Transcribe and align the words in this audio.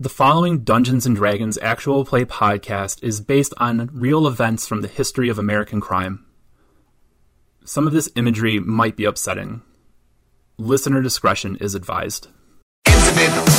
The 0.00 0.08
following 0.08 0.60
Dungeons 0.60 1.06
and 1.06 1.16
Dragons 1.16 1.58
actual 1.60 2.04
play 2.04 2.24
podcast 2.24 3.02
is 3.02 3.20
based 3.20 3.52
on 3.56 3.90
real 3.92 4.28
events 4.28 4.64
from 4.64 4.80
the 4.80 4.86
history 4.86 5.28
of 5.28 5.40
American 5.40 5.80
crime. 5.80 6.24
Some 7.64 7.84
of 7.84 7.92
this 7.92 8.08
imagery 8.14 8.60
might 8.60 8.94
be 8.94 9.04
upsetting. 9.04 9.60
Listener 10.56 11.02
discretion 11.02 11.56
is 11.56 11.74
advised. 11.74 12.28
Power, 12.84 13.58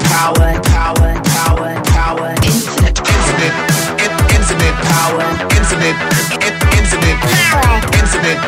power, 0.00 0.60
power, 0.64 1.22
power, 1.22 1.82
power, 1.84 2.34
power, 2.34 3.69
infinite 4.50 4.82
power, 4.82 5.22
infinite, 5.54 5.94
in, 6.34 6.54
infinite 6.74 7.20
power, 7.22 7.78
infinite, 7.94 8.40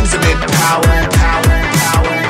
infinite 0.00 0.40
power, 0.56 0.94
power, 1.20 1.52
power, 1.76 2.27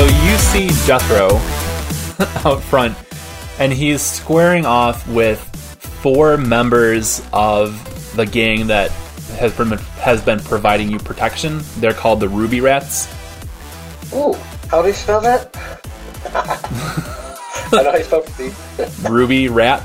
so 0.00 0.06
you 0.06 0.38
see 0.38 0.68
Jethro 0.86 1.26
out 2.50 2.62
front, 2.62 2.96
and 3.58 3.70
he's 3.70 4.00
squaring 4.00 4.64
off 4.64 5.06
with 5.06 5.38
four 5.78 6.38
members 6.38 7.20
of 7.34 8.16
the 8.16 8.24
gang 8.24 8.68
that 8.68 8.90
has 9.36 9.54
been 9.54 9.72
has 9.98 10.22
been 10.22 10.40
providing 10.40 10.90
you 10.90 10.98
protection. 10.98 11.60
They're 11.80 11.92
called 11.92 12.20
the 12.20 12.30
Ruby 12.30 12.62
Rats. 12.62 13.08
Ooh, 14.14 14.32
how 14.70 14.80
do 14.80 14.88
you 14.88 14.94
spell 14.94 15.20
that? 15.20 15.54
I 16.34 17.82
know 17.82 17.90
how 17.90 17.98
you 17.98 18.04
spell 18.04 18.24
it. 18.38 19.10
Ruby 19.10 19.48
Rat. 19.48 19.84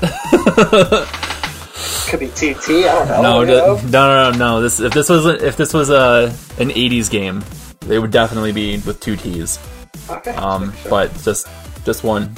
Could 2.08 2.20
be 2.20 2.28
TT. 2.28 2.70
I 2.70 3.04
don't 3.04 3.08
know. 3.08 3.22
no, 3.22 3.40
you 3.40 3.46
d- 3.48 3.52
know? 3.52 3.74
no, 3.74 3.90
no, 3.90 4.30
no, 4.30 4.38
no. 4.38 4.60
This 4.62 4.80
if 4.80 4.94
this 4.94 5.10
was 5.10 5.26
a, 5.26 5.46
if 5.46 5.58
this 5.58 5.74
was 5.74 5.90
a 5.90 6.34
an 6.58 6.70
'80s 6.70 7.10
game, 7.10 7.44
they 7.80 7.98
would 7.98 8.12
definitely 8.12 8.52
be 8.52 8.78
with 8.78 8.98
two 9.00 9.16
T's. 9.16 9.58
Okay. 10.10 10.30
Um, 10.36 10.72
sure. 10.76 10.90
but 10.90 11.14
just 11.22 11.46
just 11.84 12.04
one. 12.04 12.32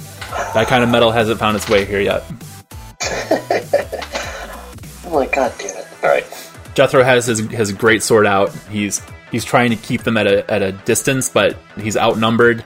That 0.54 0.66
kind 0.68 0.84
of 0.84 0.90
metal 0.90 1.10
hasn't 1.10 1.38
found 1.38 1.56
its 1.56 1.68
way 1.68 1.84
here 1.84 2.00
yet. 2.00 2.22
I'm 5.04 5.12
like, 5.12 5.32
God 5.32 5.52
damn 5.58 5.76
it. 5.76 5.86
All 6.02 6.10
right. 6.10 6.26
Jethro 6.74 7.02
has 7.02 7.26
his 7.26 7.40
his 7.50 7.72
great 7.72 8.02
sword 8.02 8.26
out. 8.26 8.54
He's 8.70 9.02
he's 9.32 9.44
trying 9.44 9.70
to 9.70 9.76
keep 9.76 10.02
them 10.02 10.16
at 10.16 10.26
a 10.26 10.48
at 10.50 10.62
a 10.62 10.72
distance, 10.72 11.28
but 11.28 11.56
he's 11.76 11.96
outnumbered, 11.96 12.64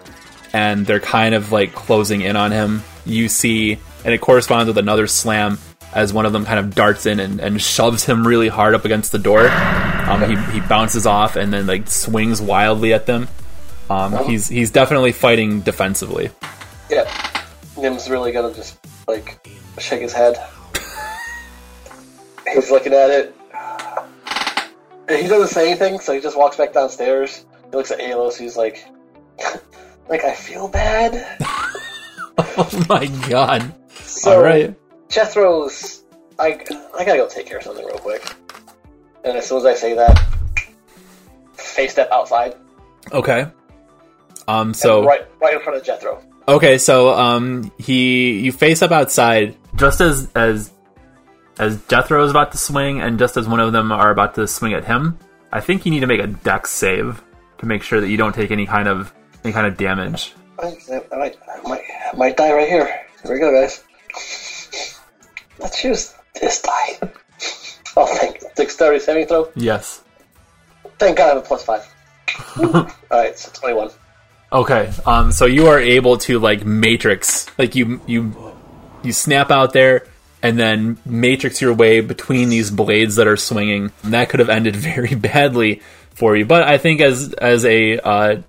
and 0.52 0.84
they're 0.86 1.00
kind 1.00 1.34
of 1.34 1.52
like 1.52 1.74
closing 1.74 2.20
in 2.22 2.36
on 2.36 2.50
him. 2.52 2.82
You 3.04 3.28
see, 3.28 3.78
and 4.04 4.12
it 4.14 4.20
corresponds 4.20 4.68
with 4.68 4.78
another 4.78 5.06
slam 5.06 5.58
as 5.94 6.12
one 6.12 6.24
of 6.26 6.32
them 6.32 6.44
kind 6.44 6.58
of 6.58 6.74
darts 6.74 7.04
in 7.06 7.20
and, 7.20 7.38
and 7.40 7.60
shoves 7.60 8.04
him 8.04 8.26
really 8.26 8.48
hard 8.48 8.74
up 8.74 8.84
against 8.84 9.12
the 9.12 9.18
door. 9.18 9.48
Um, 9.48 10.22
he 10.28 10.36
he 10.52 10.60
bounces 10.66 11.06
off 11.06 11.36
and 11.36 11.52
then 11.52 11.66
like 11.66 11.88
swings 11.88 12.40
wildly 12.40 12.92
at 12.92 13.06
them. 13.06 13.28
Um, 13.90 14.24
he's 14.26 14.48
he's 14.48 14.70
definitely 14.70 15.12
fighting 15.12 15.60
defensively. 15.60 16.30
Yeah. 16.90 17.10
Nim's 17.76 18.08
really 18.08 18.32
gonna 18.32 18.54
just 18.54 18.78
like 19.08 19.46
shake 19.78 20.02
his 20.02 20.12
head. 20.12 20.36
He's 22.52 22.70
looking 22.70 22.92
at 22.92 23.10
it. 23.10 23.34
And 25.08 25.20
he 25.20 25.28
doesn't 25.28 25.48
say 25.48 25.68
anything, 25.70 25.98
so 26.00 26.14
he 26.14 26.20
just 26.20 26.36
walks 26.38 26.56
back 26.56 26.72
downstairs. 26.72 27.44
He 27.70 27.76
looks 27.76 27.90
at 27.90 27.98
Alos. 27.98 28.36
He's 28.36 28.56
like, 28.56 28.84
like 30.08 30.24
I 30.24 30.34
feel 30.34 30.68
bad. 30.68 31.38
Oh 32.38 32.84
my 32.88 33.06
god! 33.28 33.74
So 34.04 34.36
All 34.36 34.42
right. 34.42 34.74
Jethro's. 35.08 36.02
I 36.38 36.58
I 36.98 37.04
gotta 37.04 37.18
go 37.18 37.28
take 37.28 37.46
care 37.46 37.58
of 37.58 37.62
something 37.62 37.84
real 37.84 37.98
quick. 37.98 38.24
And 39.24 39.36
as 39.36 39.46
soon 39.46 39.58
as 39.58 39.66
I 39.66 39.74
say 39.74 39.94
that, 39.94 40.18
face 41.56 41.92
step 41.92 42.10
outside, 42.10 42.56
Okay. 43.10 43.46
Um. 44.48 44.74
So 44.74 45.04
right 45.04 45.26
right 45.40 45.54
in 45.54 45.60
front 45.60 45.78
of 45.78 45.84
Jethro. 45.84 46.22
Okay, 46.48 46.78
so 46.78 47.14
um, 47.14 47.72
he 47.78 48.40
you 48.40 48.52
face 48.52 48.82
up 48.82 48.90
outside 48.90 49.56
just 49.76 50.00
as 50.00 50.30
as 50.34 50.72
as 51.58 51.80
Jethro 51.86 52.24
is 52.24 52.30
about 52.30 52.52
to 52.52 52.58
swing, 52.58 53.00
and 53.00 53.18
just 53.18 53.36
as 53.36 53.48
one 53.48 53.60
of 53.60 53.72
them 53.72 53.92
are 53.92 54.10
about 54.10 54.34
to 54.36 54.46
swing 54.46 54.74
at 54.74 54.84
him. 54.84 55.18
I 55.52 55.60
think 55.60 55.84
you 55.84 55.92
need 55.92 56.00
to 56.00 56.06
make 56.06 56.20
a 56.20 56.26
dex 56.26 56.70
save 56.70 57.22
to 57.58 57.66
make 57.66 57.82
sure 57.82 58.00
that 58.00 58.08
you 58.08 58.16
don't 58.16 58.34
take 58.34 58.50
any 58.50 58.66
kind 58.66 58.88
of 58.88 59.12
any 59.44 59.52
kind 59.52 59.66
of 59.66 59.76
damage. 59.76 60.34
I, 60.58 60.76
I, 61.12 61.16
might, 61.16 61.38
I, 61.48 61.68
might, 61.68 61.82
I 62.12 62.16
might 62.16 62.36
die 62.36 62.52
right 62.52 62.68
here. 62.68 62.86
Here 63.22 63.32
we 63.32 63.38
go, 63.38 63.52
guys. 63.52 63.82
Let's 65.58 65.84
use 65.84 66.14
this 66.40 66.62
die. 66.62 67.12
Oh, 67.94 68.06
thank 68.06 68.40
Dexterity 68.54 69.00
saving 69.00 69.26
throw. 69.26 69.50
Yes. 69.54 70.02
Thank 70.98 71.18
God 71.18 71.24
I 71.24 71.28
have 71.34 71.36
a 71.36 71.40
plus 71.42 71.62
five. 71.62 71.86
Alright, 73.10 73.38
so 73.38 73.50
21. 73.52 73.90
Okay. 74.52 74.92
Um. 75.06 75.32
So 75.32 75.46
you 75.46 75.68
are 75.68 75.78
able 75.78 76.18
to 76.18 76.38
like 76.38 76.64
matrix, 76.64 77.46
like 77.58 77.74
you 77.74 78.00
you 78.06 78.54
you 79.02 79.12
snap 79.12 79.50
out 79.50 79.72
there. 79.72 80.06
And 80.44 80.58
then 80.58 80.98
matrix 81.06 81.62
your 81.62 81.72
way 81.72 82.00
between 82.00 82.48
these 82.48 82.68
blades 82.72 83.14
that 83.14 83.28
are 83.28 83.36
swinging. 83.36 83.92
And 84.02 84.12
that 84.12 84.28
could 84.28 84.40
have 84.40 84.48
ended 84.48 84.74
very 84.90 85.14
badly 85.14 85.82
for 86.14 86.36
you. 86.36 86.44
But 86.44 86.64
I 86.64 86.78
think 86.78 87.00
as 87.00 87.32
as 87.34 87.64
a 87.64 87.98
uh, 88.00 88.42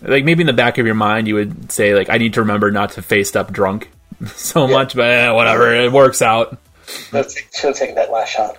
like 0.00 0.24
maybe 0.24 0.40
in 0.40 0.46
the 0.46 0.54
back 0.54 0.78
of 0.78 0.86
your 0.86 0.94
mind 0.94 1.28
you 1.28 1.34
would 1.34 1.70
say 1.70 1.94
like 1.94 2.08
I 2.08 2.16
need 2.16 2.32
to 2.34 2.40
remember 2.40 2.70
not 2.70 2.92
to 2.92 3.02
face 3.02 3.36
up 3.36 3.52
drunk 3.52 3.90
so 4.34 4.66
much, 4.66 4.96
but 4.96 5.10
eh, 5.10 5.30
whatever, 5.32 5.74
it 5.74 5.92
works 5.92 6.22
out. 6.22 6.56
Should 6.86 7.22
have 7.62 7.76
taken 7.76 7.94
that 7.96 8.10
last 8.10 8.30
shot. 8.30 8.58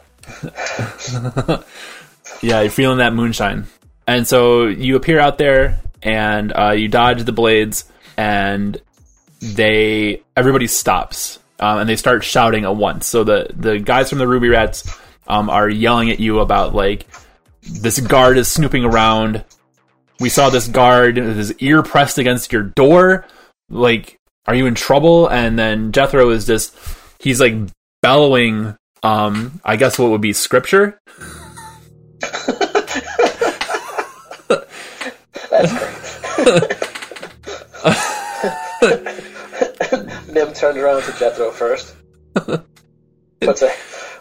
Yeah, 2.41 2.61
you're 2.61 2.71
feeling 2.71 2.99
that 2.99 3.13
moonshine. 3.13 3.65
And 4.05 4.27
so 4.27 4.65
you 4.67 4.95
appear 4.95 5.19
out 5.19 5.37
there 5.37 5.79
and 6.07 6.53
uh, 6.55 6.71
you 6.71 6.87
dodge 6.87 7.23
the 7.23 7.33
blades 7.33 7.83
and 8.15 8.81
they 9.41 10.23
everybody 10.37 10.65
stops 10.65 11.37
um, 11.59 11.79
and 11.79 11.89
they 11.89 11.97
start 11.97 12.23
shouting 12.23 12.63
at 12.63 12.75
once. 12.75 13.05
So 13.05 13.25
the 13.25 13.49
the 13.53 13.77
guys 13.77 14.09
from 14.09 14.19
the 14.19 14.27
Ruby 14.27 14.47
Rats 14.47 14.89
um, 15.27 15.49
are 15.49 15.69
yelling 15.69 16.09
at 16.09 16.21
you 16.21 16.39
about 16.39 16.73
like 16.73 17.05
this 17.61 17.99
guard 17.99 18.37
is 18.37 18.47
snooping 18.47 18.85
around. 18.85 19.43
We 20.21 20.29
saw 20.29 20.49
this 20.49 20.69
guard 20.69 21.17
with 21.17 21.35
his 21.35 21.53
ear 21.55 21.83
pressed 21.83 22.17
against 22.17 22.53
your 22.53 22.63
door. 22.63 23.25
Like, 23.69 24.17
are 24.47 24.55
you 24.55 24.65
in 24.65 24.75
trouble? 24.75 25.27
And 25.27 25.59
then 25.59 25.91
Jethro 25.91 26.29
is 26.29 26.47
just 26.47 26.73
he's 27.19 27.41
like 27.41 27.55
bellowing. 28.01 28.77
Um, 29.03 29.59
I 29.63 29.75
guess 29.75 29.99
what 29.99 30.09
would 30.09 30.21
be 30.21 30.31
scripture. 30.33 30.97
That's 35.49 35.73
great. 35.73 35.93
Nim 40.33 40.53
turned 40.53 40.77
around 40.77 41.03
to 41.03 41.13
Jethro 41.17 41.51
first. 41.51 41.95
Puts 43.41 43.61
a, 43.61 43.71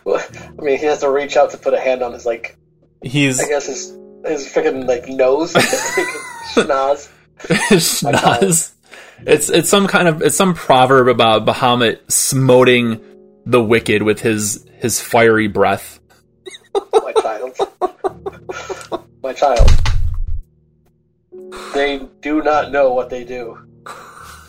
I 0.06 0.21
mean, 0.59 0.78
he 0.78 0.87
has 0.87 1.00
to 1.00 1.10
reach 1.10 1.37
out 1.37 1.50
to 1.50 1.59
put 1.59 1.75
a 1.75 1.81
hand 1.81 2.03
on 2.03 2.12
his, 2.12 2.26
like, 2.26 2.56
He's 3.03 3.41
I 3.41 3.49
guess 3.49 3.66
his, 3.66 3.91
his 4.25 4.47
freaking, 4.47 4.87
like, 4.87 5.09
nose. 5.09 5.53
schnoz. 5.55 7.09
schnoz. 7.38 8.72
It's 9.26 9.49
it's 9.49 9.71
some 9.71 9.87
kind 9.87 10.09
of 10.09 10.21
it's 10.22 10.37
some 10.37 10.55
proverb 10.55 11.09
about 11.09 11.47
Bahamut 11.47 12.10
smoting 12.10 13.00
the 13.47 13.62
wicked 13.62 14.03
with 14.03 14.21
his 14.21 14.66
his 14.78 15.00
fiery 15.00 15.49
breath. 15.49 16.00
My 16.93 17.12
child. 17.12 17.56
My 19.23 19.32
child. 19.32 19.70
They 21.75 22.00
do 22.23 22.43
not 22.43 22.70
know 22.73 22.93
what 22.93 23.11
they 23.11 23.25
do. 23.25 23.58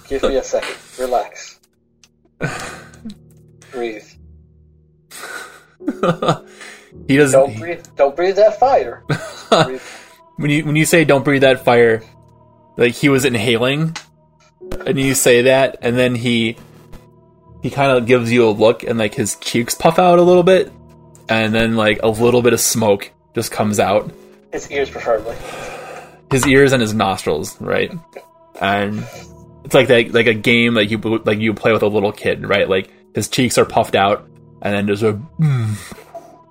Give 0.07 0.23
me 0.23 0.37
a 0.37 0.43
second. 0.55 0.75
Relax. 0.99 1.59
Breathe. 3.71 4.05
he 7.07 7.17
doesn't 7.17 7.39
Don't 7.39 7.57
breathe. 7.59 7.85
Don't 7.95 8.15
breathe 8.15 8.35
that 8.37 8.59
fire. 8.59 9.03
Breathe. 9.65 9.81
when 10.37 10.51
you 10.51 10.65
when 10.65 10.75
you 10.75 10.85
say 10.85 11.05
don't 11.05 11.23
breathe 11.23 11.41
that 11.41 11.63
fire, 11.63 12.01
like 12.77 12.93
he 12.93 13.09
was 13.09 13.25
inhaling, 13.25 13.95
and 14.85 14.99
you 14.99 15.13
say 15.13 15.43
that, 15.43 15.77
and 15.81 15.97
then 15.97 16.15
he 16.15 16.57
he 17.63 17.69
kind 17.69 17.91
of 17.91 18.05
gives 18.05 18.31
you 18.31 18.47
a 18.47 18.51
look, 18.51 18.83
and 18.83 18.97
like 18.99 19.13
his 19.13 19.35
cheeks 19.37 19.75
puff 19.75 19.99
out 19.99 20.19
a 20.19 20.23
little 20.23 20.43
bit, 20.43 20.71
and 21.29 21.53
then 21.53 21.75
like 21.75 21.99
a 22.03 22.07
little 22.09 22.41
bit 22.41 22.53
of 22.53 22.59
smoke 22.59 23.11
just 23.35 23.51
comes 23.51 23.79
out. 23.79 24.11
His 24.51 24.69
ears, 24.71 24.89
preferably. 24.89 25.35
His 26.31 26.45
ears 26.47 26.73
and 26.73 26.81
his 26.81 26.93
nostrils, 26.93 27.59
right? 27.61 27.91
And 28.59 29.05
it's 29.63 29.73
like 29.73 29.87
that, 29.87 30.13
like 30.13 30.27
a 30.27 30.33
game 30.33 30.75
that 30.75 30.85
you 30.85 30.97
like 30.97 31.39
you 31.39 31.53
play 31.53 31.71
with 31.71 31.83
a 31.83 31.87
little 31.87 32.11
kid, 32.11 32.47
right? 32.47 32.67
Like 32.69 32.91
his 33.15 33.27
cheeks 33.27 33.57
are 33.57 33.65
puffed 33.65 33.95
out, 33.95 34.27
and 34.61 34.73
then 34.73 34.85
there's 34.85 35.03
a 35.03 35.13
mm, 35.13 35.77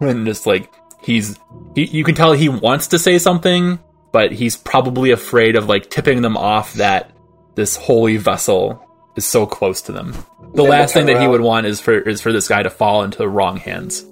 and 0.01 0.27
just 0.27 0.47
like 0.47 0.73
he's 1.03 1.39
he, 1.75 1.85
you 1.85 2.05
can 2.05 2.15
tell 2.15 2.33
he 2.33 2.49
wants 2.49 2.89
to 2.89 2.99
say 2.99 3.19
something, 3.19 3.79
but 4.13 4.33
he's 4.33 4.57
probably 4.57 5.11
afraid 5.11 5.57
of 5.57 5.69
like 5.69 5.91
tipping 5.91 6.23
them 6.23 6.37
off 6.37 6.75
that 6.75 7.11
this 7.55 7.77
holy 7.77 8.17
vessel 8.17 8.83
is 9.17 9.25
so 9.25 9.47
close 9.47 9.81
to 9.83 9.93
them. 9.93 10.13
The 10.55 10.63
Then 10.63 10.71
last 10.71 10.95
thing 10.95 11.07
that 11.07 11.21
he 11.21 11.27
would 11.27 11.41
want 11.41 11.67
is 11.67 11.81
for 11.81 11.99
is 11.99 12.21
for 12.21 12.33
this 12.33 12.49
guy 12.49 12.63
to 12.63 12.71
fall 12.71 13.03
into 13.03 13.19
the 13.19 13.29
wrong 13.29 13.57
hands. 13.57 14.05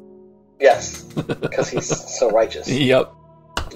Yes, 0.60 1.02
because 1.02 1.68
he's 1.68 2.16
so 2.18 2.30
righteous. 2.30 2.68
Yep. 2.70 3.12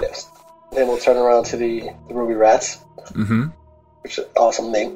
Yes. 0.01 0.31
Then 0.79 0.87
we'll 0.87 0.97
turn 0.97 1.17
around 1.17 1.43
to 1.47 1.57
the, 1.57 1.91
the 2.07 2.15
Ruby 2.15 2.35
Rats, 2.35 2.79
mm-hmm. 3.09 3.47
which 4.03 4.13
is 4.13 4.19
an 4.19 4.31
awesome 4.37 4.71
name. 4.71 4.91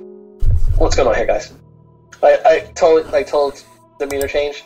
What's 0.76 0.94
going 0.94 1.08
on 1.08 1.16
here, 1.16 1.26
guys? 1.26 1.52
I, 2.22 2.38
I 2.46 2.58
told 2.76 3.12
I 3.12 3.24
told 3.24 3.60
demeanor 3.98 4.28
change. 4.28 4.62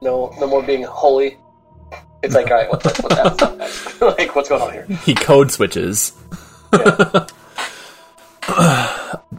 No, 0.00 0.32
no 0.38 0.46
more 0.46 0.62
being 0.62 0.84
holy. 0.84 1.38
It's 2.22 2.36
like, 2.36 2.52
all 2.52 2.56
right, 2.58 2.70
what's 2.70 2.84
what's 2.84 3.16
that? 3.16 3.96
like, 4.16 4.36
what's 4.36 4.48
going 4.48 4.62
on 4.62 4.72
here? 4.72 4.86
He 5.04 5.16
code 5.16 5.50
switches. 5.50 6.12
Yeah. 6.72 7.26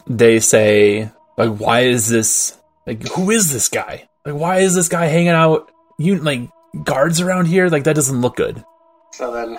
They 0.07 0.39
say 0.41 1.09
like, 1.37 1.57
why 1.57 1.81
is 1.81 2.09
this 2.09 2.57
like 2.85 3.07
who 3.07 3.31
is 3.31 3.53
this 3.53 3.69
guy? 3.69 4.09
Like, 4.25 4.35
why 4.35 4.57
is 4.57 4.75
this 4.75 4.89
guy 4.89 5.05
hanging 5.05 5.29
out? 5.29 5.71
You 5.97 6.17
like 6.17 6.49
guards 6.83 7.21
around 7.21 7.45
here? 7.45 7.69
Like 7.69 7.85
that 7.85 7.95
doesn't 7.95 8.19
look 8.19 8.35
good. 8.35 8.65
So 9.13 9.31
then, 9.31 9.57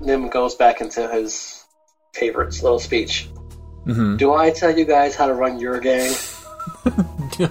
Nim 0.00 0.28
goes 0.28 0.54
back 0.54 0.80
into 0.80 1.08
his 1.08 1.64
favorite 2.14 2.62
little 2.62 2.78
speech. 2.78 3.28
hmm 3.84 4.16
Do 4.16 4.32
I 4.32 4.50
tell 4.50 4.76
you 4.76 4.84
guys 4.84 5.14
how 5.16 5.26
to 5.26 5.34
run 5.34 5.58
your 5.58 5.80
gang? 5.80 6.12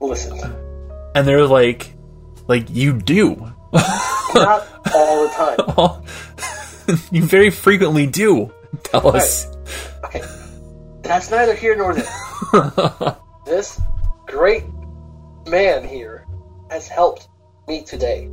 Listen, 0.00 0.38
and 1.14 1.26
they're 1.26 1.46
like, 1.46 1.94
like 2.46 2.68
you 2.70 2.92
do. 3.00 3.36
not 4.34 4.66
all 4.94 5.22
the 5.22 5.30
time. 5.34 6.02
you 7.10 7.22
very 7.24 7.50
frequently 7.50 8.06
do. 8.06 8.52
Tell 8.82 9.16
us. 9.16 9.46
Okay, 10.04 10.22
that's 11.02 11.30
neither 11.30 11.54
here 11.54 11.76
nor 11.76 11.94
there. 11.94 13.16
this 13.46 13.80
great 14.26 14.64
man 15.46 15.86
here 15.86 16.26
has 16.70 16.86
helped 16.88 17.28
me 17.66 17.82
today. 17.82 18.28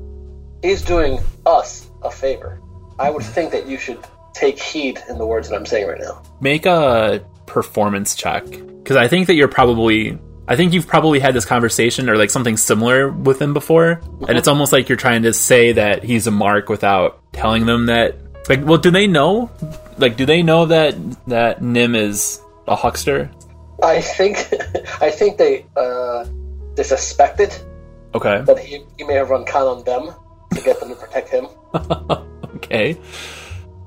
He's 0.61 0.81
doing 0.81 1.19
us 1.45 1.89
a 2.03 2.11
favor. 2.11 2.61
I 2.99 3.09
would 3.09 3.23
think 3.23 3.51
that 3.51 3.67
you 3.67 3.77
should 3.77 3.99
take 4.33 4.59
heed 4.59 4.99
in 5.09 5.17
the 5.17 5.25
words 5.25 5.49
that 5.49 5.55
I'm 5.55 5.65
saying 5.65 5.87
right 5.87 5.99
now. 5.99 6.21
Make 6.39 6.65
a 6.65 7.25
performance 7.45 8.15
check 8.15 8.45
because 8.45 8.95
I 8.95 9.07
think 9.07 9.27
that 9.27 9.35
you're 9.35 9.47
probably. 9.47 10.17
I 10.47 10.55
think 10.55 10.73
you've 10.73 10.87
probably 10.87 11.19
had 11.19 11.33
this 11.33 11.45
conversation 11.45 12.09
or 12.09 12.17
like 12.17 12.29
something 12.29 12.57
similar 12.57 13.09
with 13.09 13.41
him 13.41 13.53
before, 13.53 14.01
and 14.27 14.37
it's 14.37 14.47
almost 14.47 14.73
like 14.73 14.89
you're 14.89 14.97
trying 14.97 15.23
to 15.23 15.33
say 15.33 15.71
that 15.73 16.03
he's 16.03 16.27
a 16.27 16.31
mark 16.31 16.67
without 16.67 17.21
telling 17.31 17.65
them 17.65 17.85
that. 17.85 18.15
Like, 18.49 18.65
well, 18.65 18.79
do 18.79 18.91
they 18.91 19.07
know? 19.07 19.49
Like, 19.97 20.17
do 20.17 20.25
they 20.25 20.41
know 20.41 20.65
that 20.65 20.95
that 21.27 21.61
Nim 21.61 21.95
is 21.95 22.41
a 22.67 22.75
huckster? 22.75 23.31
I 23.81 24.01
think, 24.01 24.37
I 25.01 25.09
think 25.11 25.37
they 25.37 25.65
uh, 25.75 26.25
they 26.75 26.83
suspected 26.83 27.55
Okay, 28.13 28.41
that 28.41 28.59
he, 28.59 28.83
he 28.97 29.03
may 29.05 29.13
have 29.13 29.29
run 29.29 29.45
con 29.45 29.67
on 29.67 29.83
them 29.85 30.13
to 30.56 30.62
get 30.62 30.80
them 30.80 30.89
to 30.89 30.95
protect 30.95 31.30
him. 31.30 31.48
okay, 32.56 32.98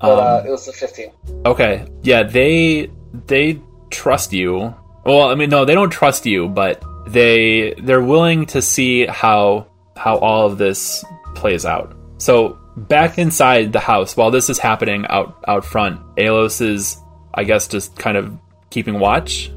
But 0.01 0.09
uh, 0.19 0.41
Um, 0.41 0.47
it 0.47 0.51
was 0.51 0.69
a 0.69 0.73
15. 0.73 1.11
okay. 1.47 1.87
Yeah, 2.03 2.23
they 2.25 2.91
they 3.27 3.61
trust 3.91 4.33
you. 4.33 4.75
Well, 5.05 5.29
I 5.29 5.35
mean, 5.35 5.51
no, 5.51 5.65
they 5.65 5.75
don't 5.75 5.91
trust 5.91 6.27
you, 6.27 6.49
but 6.49 6.83
they 7.07 7.75
they're 7.83 8.03
willing 8.03 8.47
to 8.47 8.63
see 8.63 9.07
how 9.07 9.67
how 9.97 10.17
all 10.19 10.47
of 10.47 10.59
this 10.59 11.05
plays 11.35 11.65
out. 11.65 11.95
So 12.19 12.59
back 12.77 13.19
inside 13.19 13.73
the 13.73 13.81
house, 13.81 14.17
while 14.17 14.31
this 14.31 14.49
is 14.51 14.59
happening 14.59 15.05
out 15.09 15.37
out 15.47 15.65
front, 15.65 16.01
Alos 16.17 16.61
is, 16.61 16.97
I 17.35 17.45
guess, 17.45 17.69
just 17.69 17.97
kind 17.97 18.17
of 18.17 18.37
keeping 18.71 18.99
watch. 18.99 19.51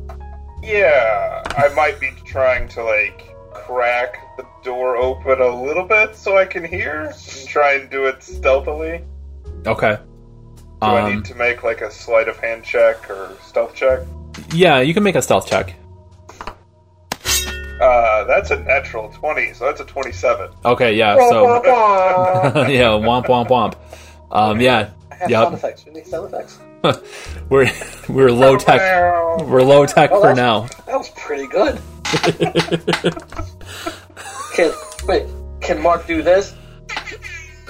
Yeah, 0.62 1.44
I 1.58 1.70
might 1.76 2.00
be 2.00 2.12
trying 2.26 2.68
to 2.70 2.84
like 2.84 3.34
crack 3.54 4.18
the 4.38 4.46
door 4.64 4.96
open 4.98 5.42
a 5.42 5.64
little 5.64 5.86
bit 5.86 6.16
so 6.16 6.38
I 6.38 6.46
can 6.46 6.64
hear 6.64 7.12
and 7.12 7.48
try 7.48 7.74
and 7.74 7.90
do 7.90 8.06
it 8.06 8.24
stealthily. 8.24 9.02
Okay. 9.66 9.98
Do 10.82 10.88
I 10.88 11.02
Um, 11.02 11.16
need 11.16 11.26
to 11.26 11.36
make 11.36 11.64
like 11.64 11.82
a 11.82 11.92
sleight 11.92 12.28
of 12.28 12.38
hand 12.38 12.64
check 12.64 13.10
or 13.10 13.32
stealth 13.44 13.74
check? 13.76 14.00
yeah, 14.54 14.80
you 14.80 14.94
can 14.94 15.04
make 15.04 15.16
a 15.16 15.22
stealth 15.22 15.48
check. 15.50 15.76
Uh, 17.82 18.24
that's 18.24 18.50
a 18.52 18.60
natural 18.60 19.10
20, 19.10 19.54
so 19.54 19.66
that's 19.66 19.82
a 19.82 19.86
27. 19.86 20.50
Okay, 20.66 20.96
yeah. 20.96 21.16
So 21.30 21.46
yeah, 22.68 22.98
womp 22.98 23.26
womp 23.26 23.48
womp. 23.50 23.76
Um, 24.32 24.60
yeah, 24.60 24.90
I 25.12 25.16
have 25.16 25.30
Yep. 25.30 25.44
sound 25.44 25.56
effects. 25.56 25.86
We 25.86 25.92
need 25.94 26.08
sound 26.08 26.34
effects. 26.34 26.60
we're 27.50 27.70
we're 28.10 28.32
low 28.32 28.58
tech. 28.58 28.82
We're 29.42 29.62
low 29.64 29.86
tech 29.86 30.10
Oh, 30.12 30.22
for 30.22 30.34
now. 30.34 30.62
That 30.88 30.98
was 30.98 31.10
pretty 31.10 31.48
good. 31.48 31.80
can 34.54 34.72
wait? 35.06 35.26
Can 35.62 35.82
Mark 35.82 36.08
do 36.08 36.22
this? 36.22 36.54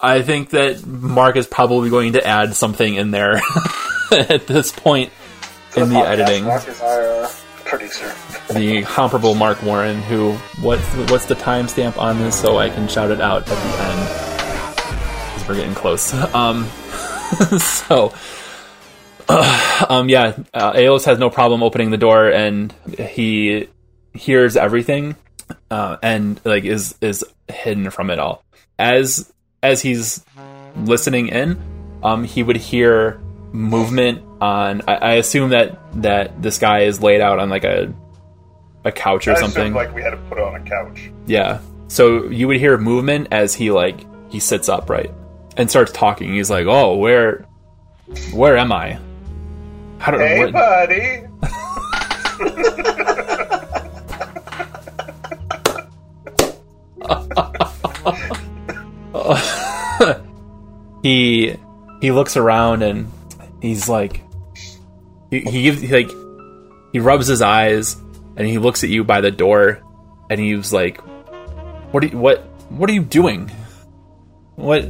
I 0.00 0.22
think 0.22 0.50
that 0.50 0.84
Mark 0.86 1.36
is 1.36 1.46
probably 1.46 1.90
going 1.90 2.12
to 2.12 2.26
add 2.26 2.54
something 2.54 2.94
in 2.94 3.10
there 3.10 3.40
at 4.12 4.46
this 4.46 4.70
point 4.70 5.12
in 5.76 5.88
the 5.88 5.94
podcast? 5.96 6.06
editing. 6.06 6.44
Mark 6.44 6.68
is 6.68 6.80
our 6.80 7.24
uh, 7.24 7.30
producer. 7.64 8.12
The 8.52 8.82
comparable 8.82 9.34
Mark 9.34 9.62
Warren, 9.62 10.02
who 10.02 10.32
what's 10.60 10.86
what's 11.10 11.26
the 11.26 11.34
timestamp 11.34 11.98
on 11.98 12.18
this 12.18 12.38
so 12.40 12.58
I 12.58 12.68
can 12.68 12.88
shout 12.88 13.10
it 13.10 13.20
out 13.20 13.42
at 13.42 13.46
the 13.46 13.54
end 13.54 14.08
because 15.34 15.48
we're 15.48 15.56
getting 15.56 15.74
close. 15.74 16.12
Um, 16.34 16.66
so. 17.58 18.14
um, 19.88 20.08
yeah, 20.08 20.38
uh, 20.54 20.72
Aeolus 20.72 21.04
has 21.04 21.18
no 21.18 21.28
problem 21.28 21.62
opening 21.62 21.90
the 21.90 21.98
door, 21.98 22.30
and 22.32 22.72
he 22.98 23.68
hears 24.18 24.56
everything, 24.56 25.16
uh, 25.70 25.96
and 26.02 26.40
like 26.44 26.64
is 26.64 26.94
is 27.00 27.24
hidden 27.48 27.90
from 27.90 28.10
it 28.10 28.18
all. 28.18 28.44
As 28.78 29.32
as 29.62 29.80
he's 29.82 30.24
listening 30.76 31.28
in, 31.28 31.58
um, 32.02 32.24
he 32.24 32.42
would 32.42 32.56
hear 32.56 33.18
movement 33.52 34.22
on. 34.40 34.82
I, 34.86 34.94
I 34.96 35.12
assume 35.14 35.50
that 35.50 35.78
that 36.02 36.42
this 36.42 36.58
guy 36.58 36.80
is 36.80 37.00
laid 37.02 37.20
out 37.20 37.38
on 37.38 37.48
like 37.48 37.64
a 37.64 37.92
a 38.84 38.92
couch 38.92 39.26
or 39.26 39.32
I 39.32 39.40
something. 39.40 39.72
like 39.74 39.94
we 39.94 40.02
had 40.02 40.10
to 40.10 40.16
put 40.28 40.38
it 40.38 40.44
on 40.44 40.54
a 40.54 40.64
couch. 40.64 41.10
Yeah. 41.26 41.60
So 41.88 42.24
you 42.28 42.46
would 42.48 42.58
hear 42.58 42.76
movement 42.78 43.28
as 43.32 43.54
he 43.54 43.70
like 43.70 44.00
he 44.30 44.40
sits 44.40 44.68
up 44.68 44.90
right 44.90 45.10
and 45.56 45.68
starts 45.70 45.90
talking. 45.92 46.34
He's 46.34 46.50
like, 46.50 46.66
"Oh, 46.66 46.96
where, 46.96 47.46
where 48.32 48.56
am 48.58 48.70
I? 48.72 48.98
How 49.98 50.12
do 50.12 50.18
Hey, 50.18 50.38
what- 50.44 50.52
buddy! 50.52 51.22
He 61.02 61.56
he 62.00 62.10
looks 62.12 62.36
around 62.36 62.82
and 62.82 63.10
he's 63.60 63.88
like 63.88 64.22
he, 65.30 65.40
he 65.40 65.62
gives 65.62 65.90
like 65.90 66.10
he 66.92 67.00
rubs 67.00 67.26
his 67.26 67.42
eyes 67.42 67.96
and 68.36 68.46
he 68.46 68.58
looks 68.58 68.84
at 68.84 68.90
you 68.90 69.04
by 69.04 69.20
the 69.20 69.30
door 69.30 69.82
and 70.30 70.40
he's 70.40 70.72
like 70.72 71.00
what 71.92 72.04
are 72.04 72.06
you, 72.08 72.18
what 72.18 72.40
what 72.70 72.90
are 72.90 72.92
you 72.92 73.02
doing 73.02 73.50
what 74.56 74.84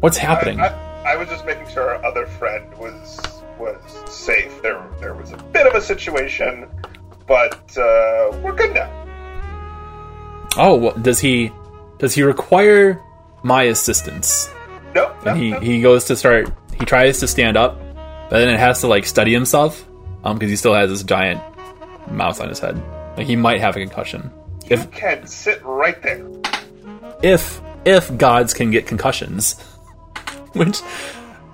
what's 0.00 0.16
happening 0.16 0.60
I, 0.60 0.68
I, 0.68 1.12
I 1.12 1.16
was 1.16 1.28
just 1.28 1.44
making 1.46 1.68
sure 1.68 1.94
our 1.94 2.04
other 2.04 2.26
friend 2.26 2.72
was 2.78 3.20
was 3.58 3.76
safe. 4.10 4.62
There 4.62 4.82
there 5.00 5.14
was 5.14 5.32
a 5.32 5.36
bit 5.36 5.66
of 5.66 5.74
a 5.74 5.80
situation, 5.82 6.66
but 7.26 7.76
uh, 7.76 8.30
we're 8.42 8.54
good 8.54 8.72
now. 8.72 8.88
oh 10.56 10.76
wha- 10.76 10.92
does 10.94 11.20
he 11.20 11.52
does 12.00 12.14
he 12.14 12.22
require 12.22 13.00
my 13.42 13.64
assistance? 13.64 14.50
No, 14.94 15.14
no, 15.24 15.30
and 15.32 15.40
he 15.40 15.50
no. 15.50 15.60
he 15.60 15.80
goes 15.82 16.04
to 16.06 16.16
start 16.16 16.52
he 16.78 16.84
tries 16.84 17.20
to 17.20 17.28
stand 17.28 17.56
up 17.56 17.78
but 18.28 18.38
then 18.38 18.48
it 18.48 18.58
has 18.58 18.80
to 18.80 18.88
like 18.88 19.06
study 19.06 19.32
himself 19.32 19.86
um 20.24 20.36
because 20.36 20.50
he 20.50 20.56
still 20.56 20.74
has 20.74 20.90
this 20.90 21.02
giant 21.04 21.40
mouse 22.10 22.40
on 22.40 22.48
his 22.48 22.58
head. 22.58 22.82
Like 23.16 23.26
he 23.26 23.36
might 23.36 23.60
have 23.60 23.76
a 23.76 23.80
concussion. 23.80 24.30
You 24.64 24.76
if 24.76 24.90
can 24.90 25.26
sit 25.26 25.62
right 25.64 26.00
there. 26.02 26.26
if 27.22 27.60
if 27.84 28.16
gods 28.16 28.52
can 28.54 28.70
get 28.70 28.86
concussions 28.86 29.60
which 30.52 30.80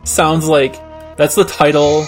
sounds 0.05 0.49
like 0.49 0.75
that's 1.17 1.35
the 1.35 1.45
title 1.45 2.07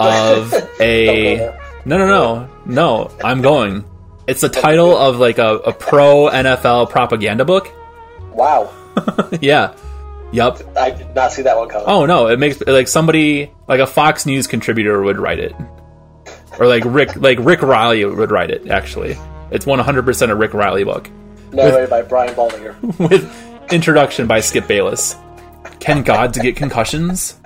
of 0.00 0.52
a 0.80 1.36
no 1.84 1.98
no 1.98 2.06
no 2.06 2.48
no 2.66 3.10
i'm 3.24 3.42
going. 3.42 3.84
It's 4.26 4.40
the 4.40 4.48
title 4.48 4.96
of 4.96 5.18
like 5.18 5.38
a, 5.38 5.58
a 5.58 5.72
pro 5.72 6.28
nfl 6.30 6.90
propaganda 6.90 7.44
book 7.44 7.72
Wow, 8.36 8.70
yeah 9.40 9.74
yep 10.32 10.58
I 10.76 10.90
did 10.90 11.14
not 11.14 11.32
see 11.32 11.42
that 11.42 11.56
one 11.56 11.68
coming. 11.68 11.86
oh 11.88 12.04
no 12.04 12.28
it 12.28 12.38
makes 12.38 12.60
like 12.66 12.88
somebody 12.88 13.50
like 13.68 13.80
a 13.80 13.86
fox 13.86 14.26
news 14.26 14.46
contributor 14.46 15.00
would 15.02 15.18
write 15.18 15.38
it 15.38 15.54
or 16.58 16.66
like 16.66 16.82
Rick 16.84 17.16
like 17.20 17.38
Rick 17.40 17.62
Reilly 17.62 18.04
would 18.04 18.30
write 18.30 18.50
it. 18.50 18.68
Actually, 18.68 19.16
it's 19.50 19.66
one 19.66 19.78
hundred 19.78 20.04
percent 20.04 20.32
a 20.32 20.34
Rick 20.34 20.54
Reilly 20.54 20.84
book 20.84 21.10
Narrated 21.52 21.90
by 21.90 22.02
Brian 22.02 22.34
Baldinger. 22.34 22.98
with 23.10 23.72
introduction 23.72 24.26
by 24.26 24.40
Skip 24.40 24.66
Bayless. 24.66 25.16
Can 25.80 26.02
gods 26.02 26.38
get 26.38 26.56
concussions? 26.56 27.38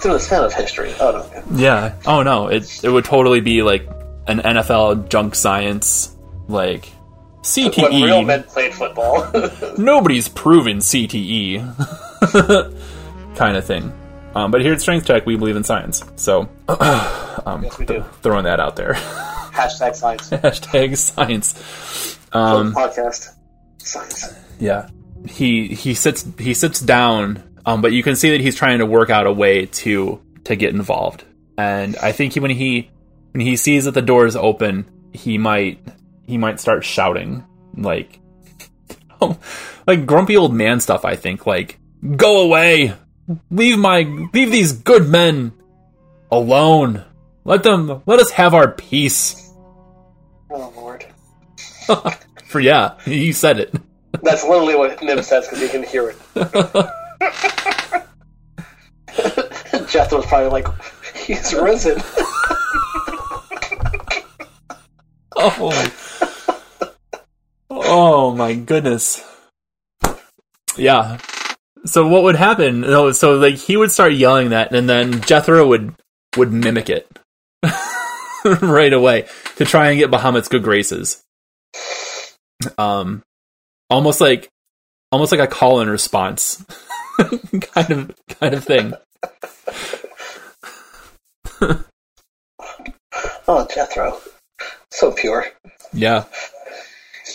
Through 0.00 0.14
the 0.14 0.18
fan 0.18 0.42
of 0.42 0.52
history. 0.52 0.92
Oh 0.98 1.12
no. 1.12 1.56
Yeah. 1.56 1.94
Oh 2.06 2.22
no, 2.22 2.48
it 2.48 2.82
it 2.84 2.88
would 2.88 3.04
totally 3.04 3.40
be 3.40 3.62
like 3.62 3.88
an 4.26 4.38
NFL 4.38 5.08
junk 5.08 5.34
science 5.34 6.16
like 6.48 6.88
CTE. 7.42 7.82
When 7.82 8.02
real 8.02 8.22
men 8.22 8.44
played 8.44 8.72
football. 8.74 9.30
nobody's 9.78 10.28
proven 10.28 10.78
CTE 10.78 11.56
kind 13.36 13.56
of 13.56 13.64
thing. 13.64 13.92
Um, 14.34 14.50
but 14.50 14.62
here 14.62 14.72
at 14.72 14.80
Strength 14.80 15.06
Check, 15.06 15.26
we 15.26 15.36
believe 15.36 15.56
in 15.56 15.64
science. 15.64 16.02
So, 16.16 16.48
um, 16.68 17.62
yes, 17.62 17.78
we 17.78 17.84
do. 17.84 18.04
throwing 18.22 18.44
that 18.44 18.60
out 18.60 18.76
there. 18.76 18.94
Hashtag 19.52 19.94
science. 19.94 20.30
Hashtag 20.30 20.96
science. 20.96 22.18
Um, 22.32 22.72
podcast. 22.74 23.34
Science. 23.78 24.32
yeah, 24.58 24.88
he 25.28 25.68
he 25.68 25.92
sits 25.92 26.24
he 26.38 26.54
sits 26.54 26.80
down, 26.80 27.42
um, 27.66 27.82
but 27.82 27.92
you 27.92 28.02
can 28.02 28.16
see 28.16 28.30
that 28.30 28.40
he's 28.40 28.56
trying 28.56 28.78
to 28.78 28.86
work 28.86 29.10
out 29.10 29.26
a 29.26 29.32
way 29.32 29.66
to 29.66 30.18
to 30.44 30.56
get 30.56 30.70
involved. 30.70 31.24
And 31.58 31.96
I 31.96 32.12
think 32.12 32.32
he, 32.32 32.40
when 32.40 32.50
he 32.50 32.90
when 33.32 33.40
he 33.40 33.56
sees 33.56 33.84
that 33.84 33.92
the 33.92 34.02
door 34.02 34.26
is 34.26 34.36
open, 34.36 34.86
he 35.12 35.38
might 35.38 35.80
he 36.26 36.38
might 36.38 36.60
start 36.60 36.84
shouting 36.84 37.44
like 37.76 38.20
like 39.86 40.06
grumpy 40.06 40.36
old 40.36 40.54
man 40.54 40.80
stuff. 40.80 41.04
I 41.04 41.16
think 41.16 41.46
like 41.46 41.78
go 42.16 42.42
away, 42.42 42.94
leave 43.50 43.78
my 43.78 44.00
leave 44.32 44.52
these 44.52 44.72
good 44.72 45.08
men 45.08 45.52
alone. 46.30 47.04
Let 47.44 47.62
them 47.62 48.02
let 48.06 48.20
us 48.20 48.30
have 48.32 48.54
our 48.54 48.70
peace. 48.70 49.52
Oh 50.50 50.72
lord. 50.76 51.06
For 52.44 52.60
yeah, 52.60 52.98
you 53.06 53.32
said 53.32 53.58
it. 53.58 53.74
That's 54.22 54.44
literally 54.44 54.74
what 54.74 55.02
Nim 55.02 55.22
says 55.22 55.46
because 55.46 55.62
he 55.62 55.68
can 55.68 55.82
hear 55.82 56.10
it. 56.10 56.16
Jethro's 59.88 60.26
probably 60.26 60.50
like, 60.50 60.66
he's 61.14 61.54
risen. 61.54 62.00
Oh, 67.74 67.82
oh 67.84 68.34
my 68.36 68.54
goodness. 68.54 69.24
Yeah. 70.76 71.18
So 71.84 72.06
what 72.06 72.22
would 72.22 72.36
happen? 72.36 72.84
So 73.14 73.36
like 73.38 73.54
he 73.54 73.76
would 73.76 73.90
start 73.90 74.12
yelling 74.12 74.50
that, 74.50 74.72
and 74.72 74.88
then 74.88 75.20
Jethro 75.22 75.66
would 75.66 75.94
would 76.36 76.52
mimic 76.52 76.90
it 76.90 77.08
right 78.60 78.92
away 78.92 79.26
to 79.56 79.64
try 79.64 79.90
and 79.90 79.98
get 79.98 80.10
Bahamut's 80.10 80.48
good 80.48 80.62
graces. 80.62 81.22
Um, 82.78 83.22
almost 83.90 84.20
like 84.20 84.48
almost 85.10 85.32
like 85.32 85.40
a 85.40 85.46
call 85.46 85.80
and 85.80 85.90
response 85.90 86.64
kind 87.60 87.90
of 87.90 88.14
kind 88.28 88.54
of 88.54 88.64
thing. 88.64 88.92
Oh, 93.48 93.66
Jethro. 93.74 94.20
So 94.90 95.12
pure. 95.12 95.46
Yeah. 95.92 96.24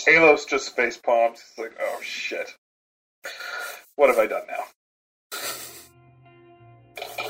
Alos 0.08 0.46
just 0.46 0.74
face 0.76 0.96
palms. 0.96 1.42
It's 1.48 1.58
like, 1.58 1.76
oh 1.80 2.00
shit. 2.02 2.54
What 3.96 4.08
have 4.10 4.18
I 4.18 4.26
done 4.26 4.42
now? 4.48 4.64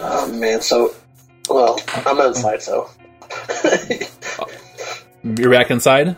Oh, 0.01 0.33
man. 0.33 0.61
So, 0.61 0.95
well, 1.49 1.81
I'm 2.07 2.21
inside, 2.21 2.63
so. 2.63 2.91
You're 5.25 5.51
back 5.51 5.71
inside. 5.71 6.09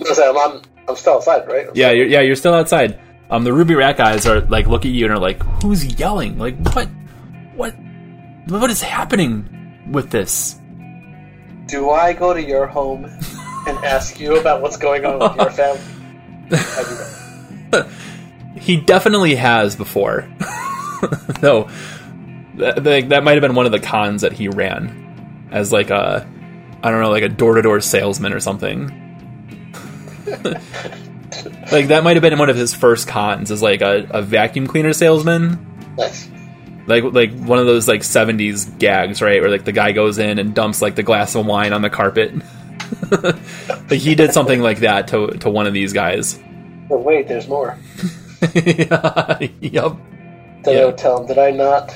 I'm, 0.00 0.38
I'm, 0.38 0.62
I'm 0.88 0.96
still 0.96 1.14
outside, 1.14 1.46
right? 1.46 1.68
I'm 1.68 1.72
Yeah, 1.74 1.90
you're, 1.90 2.06
yeah, 2.06 2.20
you're 2.20 2.36
still 2.36 2.54
outside. 2.54 2.98
Um, 3.30 3.44
the 3.44 3.52
Ruby 3.52 3.74
Rat 3.74 3.96
guys 3.96 4.26
are 4.26 4.40
like 4.42 4.66
look 4.66 4.84
at 4.84 4.90
you 4.90 5.06
and 5.06 5.14
are 5.14 5.20
like, 5.20 5.42
"Who's 5.62 5.98
yelling? 5.98 6.38
Like, 6.38 6.58
what, 6.74 6.86
what, 7.54 7.74
what 8.48 8.70
is 8.70 8.82
happening 8.82 9.88
with 9.90 10.10
this?" 10.10 10.58
Do 11.72 11.88
I 11.88 12.12
go 12.12 12.34
to 12.34 12.42
your 12.42 12.66
home 12.66 13.06
and 13.06 13.78
ask 13.78 14.20
you 14.20 14.36
about 14.36 14.60
what's 14.60 14.76
going 14.76 15.06
on 15.06 15.18
with 15.18 15.36
your 15.36 15.50
family? 15.52 15.80
I 16.50 16.82
do 16.82 17.70
that. 17.70 17.88
He 18.58 18.76
definitely 18.76 19.36
has 19.36 19.74
before. 19.74 20.28
no, 21.40 21.70
that, 22.56 22.84
that, 22.84 23.08
that 23.08 23.24
might 23.24 23.32
have 23.32 23.40
been 23.40 23.54
one 23.54 23.64
of 23.64 23.72
the 23.72 23.80
cons 23.80 24.20
that 24.20 24.34
he 24.34 24.48
ran 24.48 25.48
as 25.50 25.72
like 25.72 25.88
a, 25.88 26.28
I 26.82 26.90
don't 26.90 27.00
know, 27.00 27.08
like 27.08 27.22
a 27.22 27.30
door 27.30 27.54
to 27.54 27.62
door 27.62 27.80
salesman 27.80 28.34
or 28.34 28.40
something. 28.40 28.88
like 31.72 31.88
that 31.88 32.02
might 32.04 32.16
have 32.16 32.22
been 32.22 32.38
one 32.38 32.50
of 32.50 32.56
his 32.56 32.74
first 32.74 33.08
cons 33.08 33.50
as 33.50 33.62
like 33.62 33.80
a, 33.80 34.06
a 34.10 34.20
vacuum 34.20 34.66
cleaner 34.66 34.92
salesman. 34.92 35.94
Nice. 35.96 36.28
Like 36.86 37.04
like 37.04 37.32
one 37.34 37.58
of 37.58 37.66
those 37.66 37.88
like 37.88 38.00
70s 38.00 38.78
gags 38.78 39.22
right? 39.22 39.40
Where 39.40 39.50
like 39.50 39.64
the 39.64 39.72
guy 39.72 39.92
goes 39.92 40.18
in 40.18 40.38
and 40.38 40.54
dumps 40.54 40.82
like 40.82 40.94
the 40.94 41.02
glass 41.02 41.34
of 41.34 41.46
wine 41.46 41.72
on 41.72 41.82
the 41.82 41.90
carpet. 41.90 42.34
Like 43.10 44.00
he 44.00 44.14
did 44.14 44.32
something 44.32 44.60
like 44.60 44.80
that 44.80 45.08
to 45.08 45.28
to 45.38 45.50
one 45.50 45.66
of 45.66 45.74
these 45.74 45.92
guys. 45.92 46.38
But 46.88 47.04
wait, 47.04 47.28
there's 47.28 47.48
more. 47.48 47.78
yeah, 48.54 49.38
yep 49.60 49.96
Then 50.64 50.88
I 50.88 50.92
tell 50.92 51.20
him, 51.20 51.26
did 51.26 51.38
I 51.38 51.50
not 51.50 51.94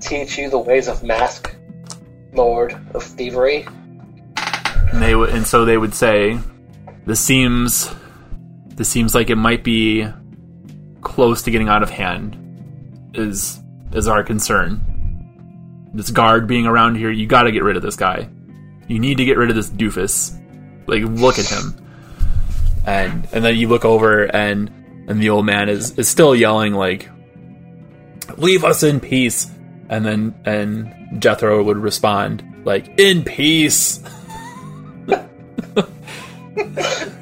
teach 0.00 0.38
you 0.38 0.50
the 0.50 0.58
ways 0.58 0.88
of 0.88 1.02
mask, 1.02 1.54
lord 2.32 2.76
of 2.94 3.02
thievery? 3.02 3.66
and 4.94 5.02
they 5.02 5.14
would 5.14 5.30
and 5.30 5.46
so 5.46 5.64
they 5.64 5.76
would 5.76 5.94
say 5.94 6.38
this 7.06 7.20
seems 7.20 7.90
this 8.76 8.88
seems 8.88 9.14
like 9.14 9.30
it 9.30 9.36
might 9.36 9.64
be 9.64 10.06
close 11.00 11.42
to 11.42 11.50
getting 11.50 11.68
out 11.68 11.82
of 11.82 11.90
hand 11.90 12.36
is 13.14 13.60
is 13.94 14.08
our 14.08 14.22
concern. 14.22 14.80
This 15.94 16.10
guard 16.10 16.46
being 16.46 16.66
around 16.66 16.96
here 16.96 17.10
you 17.10 17.26
got 17.26 17.44
to 17.44 17.52
get 17.52 17.62
rid 17.62 17.76
of 17.76 17.82
this 17.82 17.96
guy. 17.96 18.28
You 18.88 18.98
need 18.98 19.18
to 19.18 19.24
get 19.24 19.38
rid 19.38 19.50
of 19.50 19.56
this 19.56 19.70
doofus. 19.70 20.40
Like 20.86 21.02
look 21.02 21.38
at 21.38 21.46
him. 21.46 21.80
And 22.86 23.26
and 23.32 23.44
then 23.44 23.56
you 23.56 23.68
look 23.68 23.84
over 23.84 24.24
and 24.24 24.70
and 25.08 25.22
the 25.22 25.30
old 25.30 25.46
man 25.46 25.68
is 25.68 25.98
is 25.98 26.08
still 26.08 26.34
yelling 26.34 26.74
like 26.74 27.08
leave 28.36 28.64
us 28.64 28.82
in 28.82 29.00
peace. 29.00 29.50
And 29.88 30.04
then 30.04 30.34
and 30.44 31.22
jethro 31.22 31.62
would 31.62 31.78
respond 31.78 32.62
like 32.64 32.98
in 32.98 33.22
peace 33.22 34.02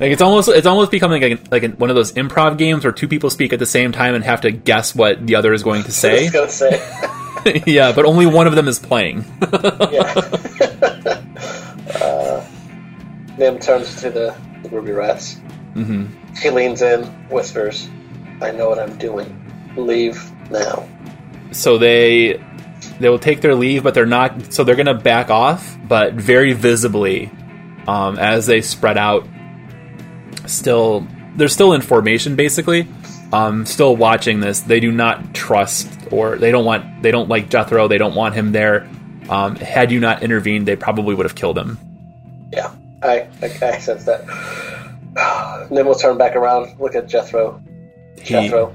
like 0.00 0.12
it's 0.12 0.22
almost 0.22 0.48
it's 0.48 0.66
almost 0.66 0.90
becoming 0.90 1.22
like, 1.22 1.32
a, 1.62 1.68
like 1.68 1.76
one 1.76 1.90
of 1.90 1.96
those 1.96 2.12
improv 2.12 2.58
games 2.58 2.84
where 2.84 2.92
two 2.92 3.08
people 3.08 3.30
speak 3.30 3.52
at 3.52 3.58
the 3.58 3.66
same 3.66 3.92
time 3.92 4.14
and 4.14 4.24
have 4.24 4.42
to 4.42 4.50
guess 4.50 4.94
what 4.94 5.26
the 5.26 5.34
other 5.36 5.52
is 5.52 5.62
going 5.62 5.82
to 5.84 5.92
say 5.92 6.28
say. 6.48 7.62
yeah 7.66 7.92
but 7.92 8.04
only 8.04 8.26
one 8.26 8.46
of 8.46 8.54
them 8.54 8.68
is 8.68 8.78
playing 8.78 9.24
yeah. 9.90 10.12
uh, 12.00 12.44
Nim 13.38 13.58
turns 13.58 14.00
to 14.00 14.10
the, 14.10 14.34
the 14.62 14.68
ruby 14.70 14.92
rats. 14.92 15.34
hmm 15.74 16.06
He 16.40 16.50
leans 16.50 16.82
in, 16.82 17.04
whispers, 17.30 17.88
I 18.40 18.50
know 18.50 18.68
what 18.68 18.78
I'm 18.78 18.96
doing. 18.98 19.28
Leave 19.76 20.22
now. 20.50 20.88
so 21.52 21.76
they 21.78 22.42
they 22.98 23.08
will 23.08 23.18
take 23.18 23.40
their 23.42 23.54
leave 23.54 23.82
but 23.82 23.92
they're 23.94 24.06
not 24.06 24.52
so 24.52 24.64
they're 24.64 24.74
gonna 24.76 24.94
back 24.94 25.28
off 25.30 25.76
but 25.86 26.14
very 26.14 26.52
visibly 26.54 27.30
um, 27.86 28.18
as 28.18 28.46
they 28.46 28.62
spread 28.62 28.96
out 28.96 29.26
still 30.48 31.06
they're 31.36 31.48
still 31.48 31.72
in 31.72 31.80
formation 31.80 32.36
basically 32.36 32.86
um, 33.32 33.66
still 33.66 33.96
watching 33.96 34.40
this 34.40 34.60
they 34.60 34.80
do 34.80 34.90
not 34.92 35.34
trust 35.34 35.88
or 36.10 36.36
they 36.38 36.50
don't 36.50 36.64
want 36.64 37.02
they 37.02 37.10
don't 37.10 37.28
like 37.28 37.48
jethro 37.50 37.88
they 37.88 37.98
don't 37.98 38.14
want 38.14 38.34
him 38.34 38.52
there 38.52 38.88
um, 39.28 39.56
had 39.56 39.90
you 39.90 39.98
not 40.00 40.22
intervened 40.22 40.66
they 40.66 40.76
probably 40.76 41.14
would 41.14 41.26
have 41.26 41.34
killed 41.34 41.58
him 41.58 41.78
Yeah, 42.52 42.72
I, 43.02 43.28
I, 43.42 43.46
I 43.60 43.78
sense 43.78 44.04
that. 44.04 44.24
then 45.70 45.84
we'll 45.86 45.96
turn 45.96 46.16
back 46.16 46.36
around, 46.36 46.78
look 46.78 46.94
at 46.94 47.08
Jethro. 47.08 47.60
He- 48.20 48.34
Jethro, 48.34 48.74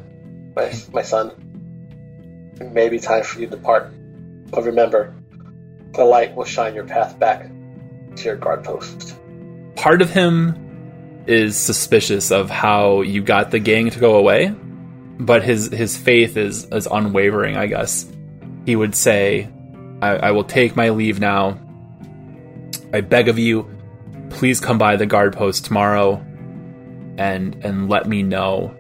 my, 0.56 0.74
my 0.92 1.02
son. 1.02 1.32
It 2.60 2.72
may 2.74 2.90
be 2.90 3.00
time 3.00 3.24
for 3.24 3.40
you 3.40 3.48
to 3.48 3.56
depart. 3.56 3.94
But 4.52 4.66
remember, 4.66 5.16
the 5.94 6.04
light 6.04 6.36
will 6.36 6.44
shine 6.46 6.76
your 6.76 6.86
path 6.86 7.18
back 7.18 7.50
to 8.18 8.24
your 8.24 8.36
guard 8.36 8.64
post. 8.66 9.16
part 9.78 10.02
of 10.02 10.10
him 10.10 10.54
is 11.28 11.58
suspicious 11.58 12.32
of 12.32 12.50
how 12.50 13.02
you 13.02 13.22
got 13.22 13.52
the 13.52 13.60
gang 13.60 13.90
to 13.90 14.00
go 14.00 14.16
away, 14.16 14.54
but 15.20 15.44
his 15.44 15.72
his 15.72 15.98
faith 15.98 16.38
is 16.38 16.66
is 16.66 16.88
unwavering. 16.92 17.58
I 17.58 17.68
guess 17.68 18.12
he 18.66 18.76
would 18.76 18.96
say, 18.96 19.50
I, 20.02 20.10
"I 20.18 20.32
will 20.32 20.44
take 20.44 20.76
my 20.76 20.90
leave 20.90 21.20
now. 21.20 21.60
I 22.94 23.02
beg 23.02 23.30
of 23.30 23.40
you, 23.40 23.70
please 24.30 24.60
come 24.60 24.78
by 24.78 24.96
the 24.96 25.06
guard 25.06 25.34
post 25.34 25.66
tomorrow, 25.66 26.16
and 27.18 27.56
and 27.64 27.90
let 27.90 28.08
me 28.08 28.24
know, 28.24 28.76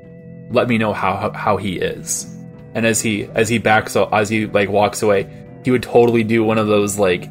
let 0.49 0.67
me 0.67 0.77
know 0.77 0.93
how 0.93 1.31
how 1.33 1.57
he 1.57 1.77
is." 1.77 2.31
and 2.73 2.85
as 2.85 3.01
he 3.01 3.25
as 3.35 3.49
he 3.49 3.57
backs 3.57 3.95
as 3.95 4.29
he 4.29 4.45
like 4.47 4.69
walks 4.69 5.01
away, 5.01 5.29
he 5.63 5.71
would 5.71 5.83
totally 5.83 6.23
do 6.23 6.43
one 6.43 6.57
of 6.57 6.67
those 6.67 6.97
like 6.97 7.29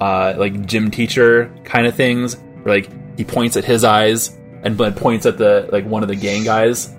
uh 0.00 0.34
like 0.36 0.66
gym 0.66 0.90
teacher 0.90 1.52
kind 1.64 1.86
of 1.86 1.94
things 1.94 2.36
where 2.62 2.76
like 2.76 2.90
he 3.16 3.24
points 3.24 3.56
at 3.56 3.64
his 3.64 3.84
eyes 3.84 4.36
and 4.62 4.76
but 4.76 4.96
points 4.96 5.26
at 5.26 5.38
the 5.38 5.68
like 5.72 5.84
one 5.86 6.02
of 6.02 6.08
the 6.08 6.16
gang 6.16 6.44
guys. 6.44 6.94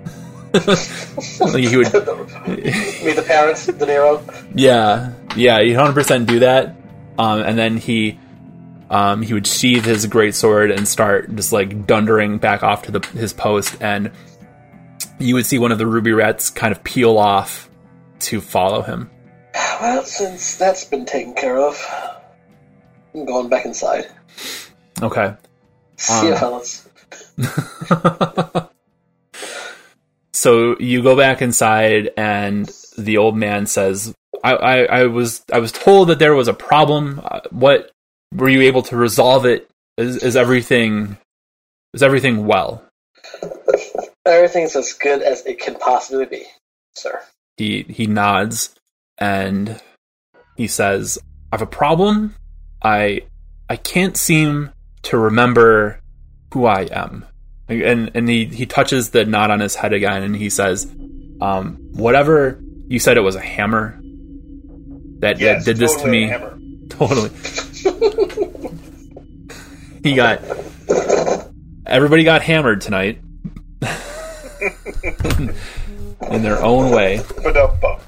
like 0.52 1.64
he 1.64 1.76
would 1.76 1.92
Meet 1.94 3.16
the 3.16 3.24
parents, 3.26 3.66
De 3.66 3.72
Niro. 3.72 4.22
yeah, 4.54 5.12
yeah, 5.36 5.60
he 5.62 5.72
hundred 5.72 5.94
percent 5.94 6.26
do 6.26 6.40
that. 6.40 6.76
Um, 7.18 7.40
and 7.40 7.58
then 7.58 7.76
he, 7.76 8.18
um, 8.90 9.22
he 9.22 9.32
would 9.34 9.46
sheathe 9.46 9.84
his 9.84 10.06
great 10.06 10.34
sword 10.34 10.70
and 10.70 10.86
start 10.86 11.34
just 11.34 11.52
like 11.52 11.86
dundering 11.86 12.38
back 12.38 12.62
off 12.62 12.82
to 12.82 12.92
the 12.92 13.06
his 13.08 13.32
post, 13.32 13.76
and 13.80 14.10
you 15.18 15.34
would 15.34 15.46
see 15.46 15.58
one 15.58 15.72
of 15.72 15.78
the 15.78 15.86
ruby 15.86 16.12
rats 16.12 16.50
kind 16.50 16.72
of 16.72 16.82
peel 16.84 17.16
off 17.18 17.70
to 18.20 18.40
follow 18.40 18.82
him. 18.82 19.10
Well, 19.54 20.04
since 20.04 20.56
that's 20.56 20.84
been 20.84 21.04
taken 21.06 21.34
care 21.34 21.58
of, 21.58 21.82
I'm 23.14 23.24
going 23.24 23.48
back 23.48 23.64
inside. 23.64 24.06
Okay. 25.00 25.34
Um, 26.10 26.36
fellas. 26.36 26.88
So 30.34 30.76
you 30.80 31.02
go 31.02 31.16
back 31.16 31.42
inside, 31.42 32.10
and 32.16 32.68
the 32.98 33.18
old 33.18 33.36
man 33.36 33.66
says, 33.66 34.14
I, 34.42 34.54
I, 34.54 34.76
I 35.02 35.06
was 35.06 35.44
I 35.52 35.58
was 35.60 35.70
told 35.72 36.08
that 36.08 36.18
there 36.18 36.34
was 36.34 36.48
a 36.48 36.54
problem. 36.54 37.20
Uh, 37.22 37.40
What 37.50 37.90
were 38.34 38.48
you 38.48 38.62
able 38.62 38.82
to 38.84 38.96
resolve 38.96 39.44
it? 39.46 39.68
Is, 39.98 40.16
is 40.22 40.36
everything 40.36 41.16
is 41.94 42.02
everything 42.02 42.46
well? 42.46 42.82
Everything's 44.24 44.74
as 44.74 44.94
good 44.94 45.20
as 45.22 45.44
it 45.46 45.60
can 45.60 45.74
possibly 45.76 46.26
be, 46.26 46.44
sir. 46.94 47.20
he 47.58 47.82
he 47.84 48.06
nods 48.06 48.74
and 49.18 49.80
he 50.56 50.66
says 50.66 51.18
i 51.52 51.56
have 51.56 51.62
a 51.62 51.66
problem 51.66 52.34
i 52.82 53.20
i 53.68 53.76
can't 53.76 54.16
seem 54.16 54.70
to 55.02 55.18
remember 55.18 56.00
who 56.52 56.66
i 56.66 56.82
am. 56.82 57.24
And 57.68 58.10
and 58.14 58.28
he 58.28 58.46
he 58.46 58.66
touches 58.66 59.10
the 59.10 59.24
knot 59.24 59.50
on 59.50 59.60
his 59.60 59.74
head 59.74 59.92
again 59.92 60.22
and 60.22 60.36
he 60.36 60.50
says 60.50 60.86
um 61.40 61.76
whatever 61.92 62.60
you 62.88 62.98
said 62.98 63.16
it 63.16 63.22
was 63.22 63.34
a 63.36 63.40
hammer 63.40 63.98
that, 65.20 65.38
Yes, 65.38 65.64
that 65.64 65.70
did 65.70 65.76
this 65.78 65.94
to 65.94 66.00
totally 66.00 66.26
me. 66.26 66.86
totally. 66.88 67.30
He 70.02 70.14
got 70.14 70.42
everybody 71.86 72.24
got 72.24 72.42
hammered 72.42 72.80
tonight. 72.80 73.20
In 76.30 76.42
their 76.42 76.62
own 76.62 76.90
way. 76.90 77.22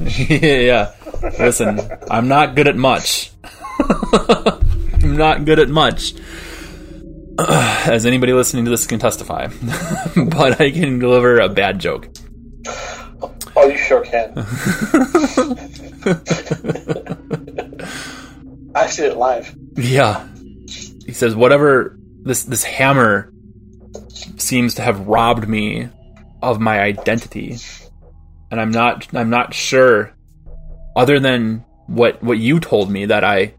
Yeah. 0.00 0.92
Listen, 1.38 1.80
I'm 2.10 2.28
not 2.28 2.54
good 2.54 2.68
at 2.68 2.76
much. 2.76 3.32
I'm 3.78 5.16
not 5.16 5.44
good 5.44 5.58
at 5.58 5.68
much. 5.68 6.14
As 7.38 8.06
anybody 8.06 8.32
listening 8.32 8.64
to 8.64 8.70
this 8.70 8.86
can 8.86 9.00
testify. 9.00 9.46
but 10.16 10.60
I 10.60 10.70
can 10.70 10.98
deliver 11.00 11.40
a 11.40 11.48
bad 11.48 11.80
joke. 11.80 12.08
Oh, 13.56 13.68
you 13.68 13.76
sure 13.76 14.02
can. 14.04 14.32
I 18.74 18.86
see 18.86 19.04
it 19.04 19.16
live. 19.16 19.54
Yeah. 19.76 20.28
He 21.06 21.12
says 21.12 21.34
whatever 21.34 21.98
this 22.22 22.44
this 22.44 22.64
hammer 22.64 23.32
seems 24.36 24.74
to 24.74 24.82
have 24.82 25.06
robbed 25.06 25.48
me 25.48 25.88
of 26.42 26.60
my 26.60 26.80
identity. 26.80 27.56
And 28.50 28.60
I'm 28.60 28.70
not 28.70 29.08
I'm 29.14 29.30
not 29.30 29.54
sure 29.54 30.14
other 30.96 31.18
than 31.18 31.64
what 31.86 32.22
what 32.22 32.38
you 32.38 32.60
told 32.60 32.90
me 32.90 33.06
that 33.06 33.24
I 33.24 33.54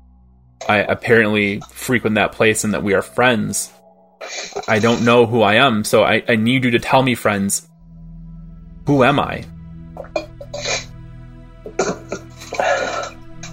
I 0.68 0.78
apparently 0.78 1.62
frequent 1.72 2.16
that 2.16 2.32
place 2.32 2.64
and 2.64 2.74
that 2.74 2.84
we 2.84 2.94
are 2.94 3.02
friends. 3.02 3.72
I 4.68 4.80
don't 4.80 5.04
know 5.04 5.26
who 5.26 5.42
I 5.42 5.56
am, 5.56 5.84
so 5.84 6.04
I, 6.04 6.24
I 6.28 6.36
need 6.36 6.64
you 6.64 6.72
to 6.72 6.80
tell 6.80 7.04
me, 7.04 7.16
friends, 7.16 7.68
who 8.88 9.04
am 9.04 9.20
I? 9.20 9.44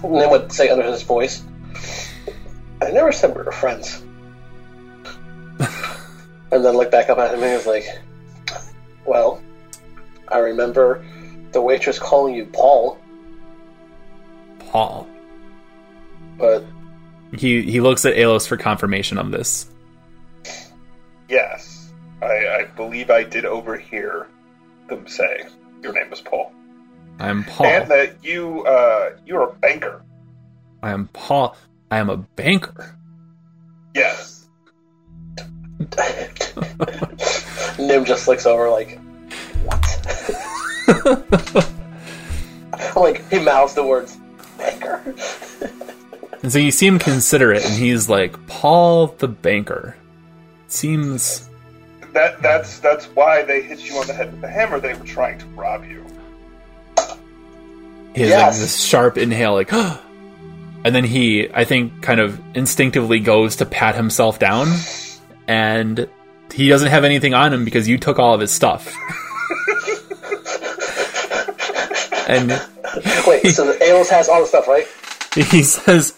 Then 0.03 0.29
would 0.29 0.51
say 0.51 0.69
under 0.69 0.83
his 0.83 1.01
voice, 1.03 1.43
I 2.81 2.91
never 2.91 3.11
said 3.11 3.35
we 3.35 3.41
were 3.41 3.51
friends. 3.51 4.01
and 6.51 6.63
then 6.63 6.75
look 6.75 6.91
back 6.91 7.09
up 7.09 7.17
at 7.17 7.33
him 7.33 7.41
and 7.41 7.49
he 7.51 7.55
was 7.55 7.65
like, 7.67 7.85
Well, 9.05 9.41
I 10.27 10.39
remember 10.39 11.05
the 11.51 11.61
waitress 11.61 11.99
calling 11.99 12.35
you 12.35 12.45
Paul, 12.45 12.97
Paul. 14.59 15.07
but 16.37 16.65
He 17.37 17.61
he 17.61 17.79
looks 17.79 18.05
at 18.05 18.15
Alos 18.15 18.47
for 18.47 18.57
confirmation 18.57 19.17
of 19.17 19.31
this. 19.31 19.69
Yes, 21.33 21.91
I, 22.21 22.59
I 22.59 22.65
believe 22.75 23.09
I 23.09 23.23
did 23.23 23.43
overhear 23.43 24.27
them 24.87 25.07
say 25.07 25.47
your 25.81 25.91
name 25.91 26.11
was 26.11 26.21
Paul, 26.21 26.53
I'm 27.19 27.43
Paul. 27.43 27.65
and 27.65 27.89
that 27.89 28.23
you 28.23 28.63
uh, 28.65 29.17
you're 29.25 29.49
a 29.49 29.53
banker. 29.55 30.03
I 30.83 30.91
am 30.91 31.07
Paul. 31.07 31.57
I 31.89 31.97
am 31.97 32.11
a 32.11 32.17
banker. 32.17 32.95
Yes, 33.95 34.47
Nim 37.79 38.05
just 38.05 38.27
looks 38.27 38.45
over 38.45 38.69
like, 38.69 38.99
What? 39.63 39.81
like, 42.95 43.27
he 43.31 43.39
mouths 43.39 43.73
the 43.73 43.83
words, 43.83 44.19
Banker. 44.59 45.15
And 46.43 46.51
so 46.51 46.59
you 46.59 46.69
seem 46.71 46.99
considerate, 46.99 47.63
and 47.65 47.73
he's 47.73 48.07
like, 48.09 48.45
Paul 48.47 49.07
the 49.07 49.29
banker. 49.29 49.95
Seems 50.73 51.47
that 52.13 52.41
that's 52.41 52.79
that's 52.79 53.05
why 53.05 53.43
they 53.43 53.61
hit 53.61 53.79
you 53.87 53.95
on 53.97 54.07
the 54.07 54.13
head 54.13 54.31
with 54.31 54.41
the 54.41 54.47
hammer. 54.47 54.79
They 54.79 54.95
were 54.95 55.05
trying 55.05 55.37
to 55.37 55.45
rob 55.49 55.85
you. 55.85 56.03
he 58.15 58.21
has 58.21 58.29
Yes. 58.29 58.53
like 58.53 58.61
this 58.61 58.83
sharp 58.83 59.17
inhale, 59.19 59.53
like, 59.53 59.71
and 60.83 60.95
then 60.95 61.03
he, 61.03 61.47
I 61.53 61.63
think, 61.63 62.01
kind 62.01 62.19
of 62.19 62.41
instinctively 62.55 63.19
goes 63.19 63.57
to 63.57 63.67
pat 63.67 63.93
himself 63.95 64.39
down, 64.39 64.67
and 65.47 66.09
he 66.51 66.69
doesn't 66.69 66.89
have 66.89 67.03
anything 67.03 67.35
on 67.35 67.53
him 67.53 67.65
because 67.65 67.87
you 67.87 67.99
took 67.99 68.17
all 68.17 68.33
of 68.33 68.41
his 68.41 68.51
stuff. 68.51 68.87
and 72.27 72.49
Wait, 73.27 73.45
so 73.51 73.65
the 73.71 73.77
Alos 73.79 74.09
has 74.09 74.27
all 74.27 74.41
the 74.41 74.47
stuff, 74.47 74.67
right? 74.67 74.87
he 75.35 75.61
says 75.61 76.15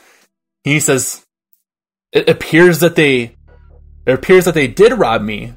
he 0.64 0.80
says 0.80 1.26
it 2.14 2.30
appears 2.30 2.80
that 2.80 2.96
they 2.96 3.36
it 4.06 4.14
appears 4.14 4.46
that 4.46 4.54
they 4.54 4.68
did 4.68 4.94
rob 4.94 5.22
me 5.22 5.54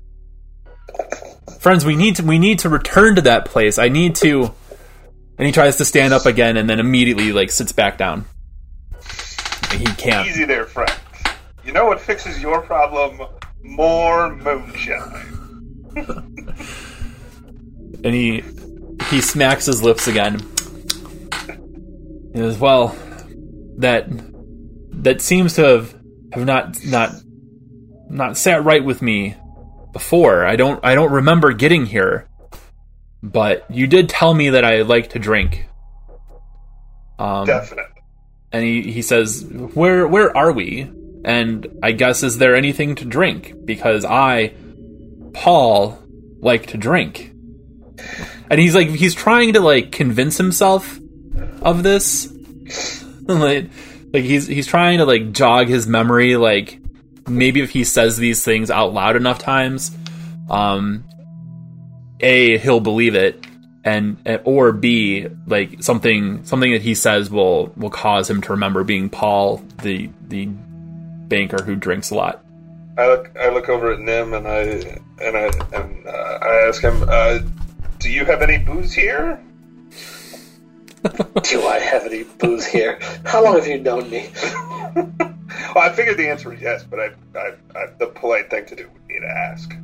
friends 1.60 1.84
we 1.84 1.96
need 1.96 2.16
to 2.16 2.22
we 2.22 2.38
need 2.38 2.58
to 2.60 2.68
return 2.68 3.14
to 3.14 3.22
that 3.22 3.44
place 3.44 3.78
i 3.78 3.88
need 3.88 4.14
to 4.14 4.52
and 5.38 5.46
he 5.46 5.52
tries 5.52 5.76
to 5.76 5.84
stand 5.84 6.12
up 6.12 6.26
again 6.26 6.56
and 6.56 6.68
then 6.68 6.80
immediately 6.80 7.32
like 7.32 7.50
sits 7.50 7.72
back 7.72 7.98
down 7.98 8.24
he 9.72 9.84
can't 9.84 10.26
Easy 10.26 10.44
there, 10.44 10.64
friend. 10.64 10.92
You 11.64 11.72
know 11.72 11.84
what 11.84 12.00
fixes 12.00 12.40
your 12.40 12.62
problem? 12.62 13.20
More 13.62 14.34
moonshine. 14.34 15.84
and 18.04 18.14
he 18.14 18.42
he 19.10 19.20
smacks 19.20 19.66
his 19.66 19.82
lips 19.82 20.06
again 20.06 20.38
he 22.32 22.38
says 22.38 22.58
well 22.58 22.96
that 23.78 24.06
that 24.90 25.20
seems 25.20 25.54
to 25.54 25.62
have 25.62 25.94
have 26.32 26.44
not 26.44 26.76
not 26.84 27.10
not 28.08 28.36
sat 28.36 28.64
right 28.64 28.84
with 28.84 29.02
me 29.02 29.36
before. 29.92 30.44
I 30.44 30.56
don't 30.56 30.80
i 30.84 30.94
don't 30.94 31.12
remember 31.12 31.52
getting 31.52 31.86
here 31.86 32.28
but 33.22 33.68
you 33.70 33.86
did 33.86 34.08
tell 34.08 34.32
me 34.32 34.50
that 34.50 34.64
i 34.64 34.82
like 34.82 35.10
to 35.10 35.18
drink. 35.18 35.68
Um 37.18 37.46
Definite. 37.46 37.86
and 38.52 38.62
he, 38.62 38.82
he 38.92 39.02
says 39.02 39.44
where 39.74 40.06
where 40.06 40.36
are 40.36 40.52
we? 40.52 40.90
And 41.24 41.66
i 41.82 41.92
guess 41.92 42.22
is 42.22 42.38
there 42.38 42.54
anything 42.54 42.94
to 42.96 43.04
drink? 43.04 43.54
Because 43.64 44.04
i 44.04 44.54
paul 45.32 45.98
like 46.40 46.66
to 46.66 46.78
drink. 46.78 47.32
And 48.50 48.60
he's 48.60 48.74
like 48.74 48.88
he's 48.88 49.14
trying 49.14 49.54
to 49.54 49.60
like 49.60 49.90
convince 49.92 50.36
himself 50.36 50.98
of 51.62 51.82
this. 51.82 52.32
Like, 53.28 53.68
like 54.14 54.24
he's 54.24 54.46
he's 54.46 54.66
trying 54.66 54.98
to 55.00 55.04
like 55.04 55.32
jog 55.32 55.68
his 55.68 55.86
memory 55.86 56.36
like 56.36 56.80
maybe 57.28 57.60
if 57.60 57.70
he 57.70 57.84
says 57.84 58.16
these 58.16 58.44
things 58.44 58.70
out 58.70 58.92
loud 58.92 59.16
enough 59.16 59.38
times 59.38 59.96
um 60.50 61.04
a 62.20 62.58
he'll 62.58 62.80
believe 62.80 63.14
it 63.14 63.46
and 63.84 64.16
or 64.44 64.72
b 64.72 65.26
like 65.46 65.82
something 65.82 66.44
something 66.44 66.72
that 66.72 66.82
he 66.82 66.94
says 66.94 67.30
will 67.30 67.72
will 67.76 67.90
cause 67.90 68.28
him 68.28 68.40
to 68.40 68.52
remember 68.52 68.84
being 68.84 69.08
paul 69.08 69.62
the 69.82 70.10
the 70.28 70.46
banker 70.46 71.62
who 71.62 71.74
drinks 71.76 72.10
a 72.10 72.14
lot 72.14 72.44
I 72.96 73.06
look 73.06 73.36
I 73.40 73.48
look 73.50 73.68
over 73.68 73.92
at 73.92 74.00
Nim 74.00 74.34
and 74.34 74.48
I 74.48 74.58
and 75.22 75.36
I 75.36 75.50
and 75.72 76.04
uh, 76.04 76.38
I 76.42 76.66
ask 76.66 76.82
him, 76.82 77.04
uh, 77.08 77.38
"Do 78.00 78.10
you 78.10 78.24
have 78.24 78.42
any 78.42 78.58
booze 78.58 78.92
here?" 78.92 79.40
Do 81.42 81.66
I 81.66 81.78
have 81.78 82.04
any 82.06 82.24
booze 82.24 82.66
here? 82.66 82.98
How 83.24 83.44
long 83.44 83.54
have 83.54 83.66
you 83.66 83.78
known 83.78 84.10
me? 84.10 84.30
Well, 85.74 85.84
I 85.84 85.92
figured 85.92 86.16
the 86.16 86.28
answer 86.28 86.50
was 86.50 86.60
yes, 86.60 86.84
but 86.84 86.98
I, 87.00 87.10
I, 87.36 87.52
I, 87.76 87.86
the 87.98 88.06
polite 88.06 88.50
thing 88.50 88.66
to 88.66 88.76
do 88.76 88.88
would 88.92 89.06
be 89.08 89.18
to 89.20 89.26
ask. 89.26 89.74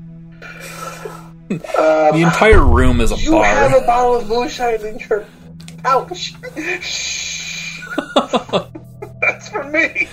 The 1.49 2.23
entire 2.23 2.65
room 2.65 3.01
is 3.01 3.13
a 3.13 3.17
You 3.17 3.33
bar. 3.33 3.41
You 3.41 3.55
have 3.71 3.83
a 3.83 3.87
bottle 3.87 4.17
of 4.17 4.29
moonshine 4.29 4.85
in 4.85 4.99
your 5.01 5.27
pouch. 5.83 6.35
Shh. 6.81 7.81
That's 9.21 9.49
for 9.49 9.65
me. 9.65 10.09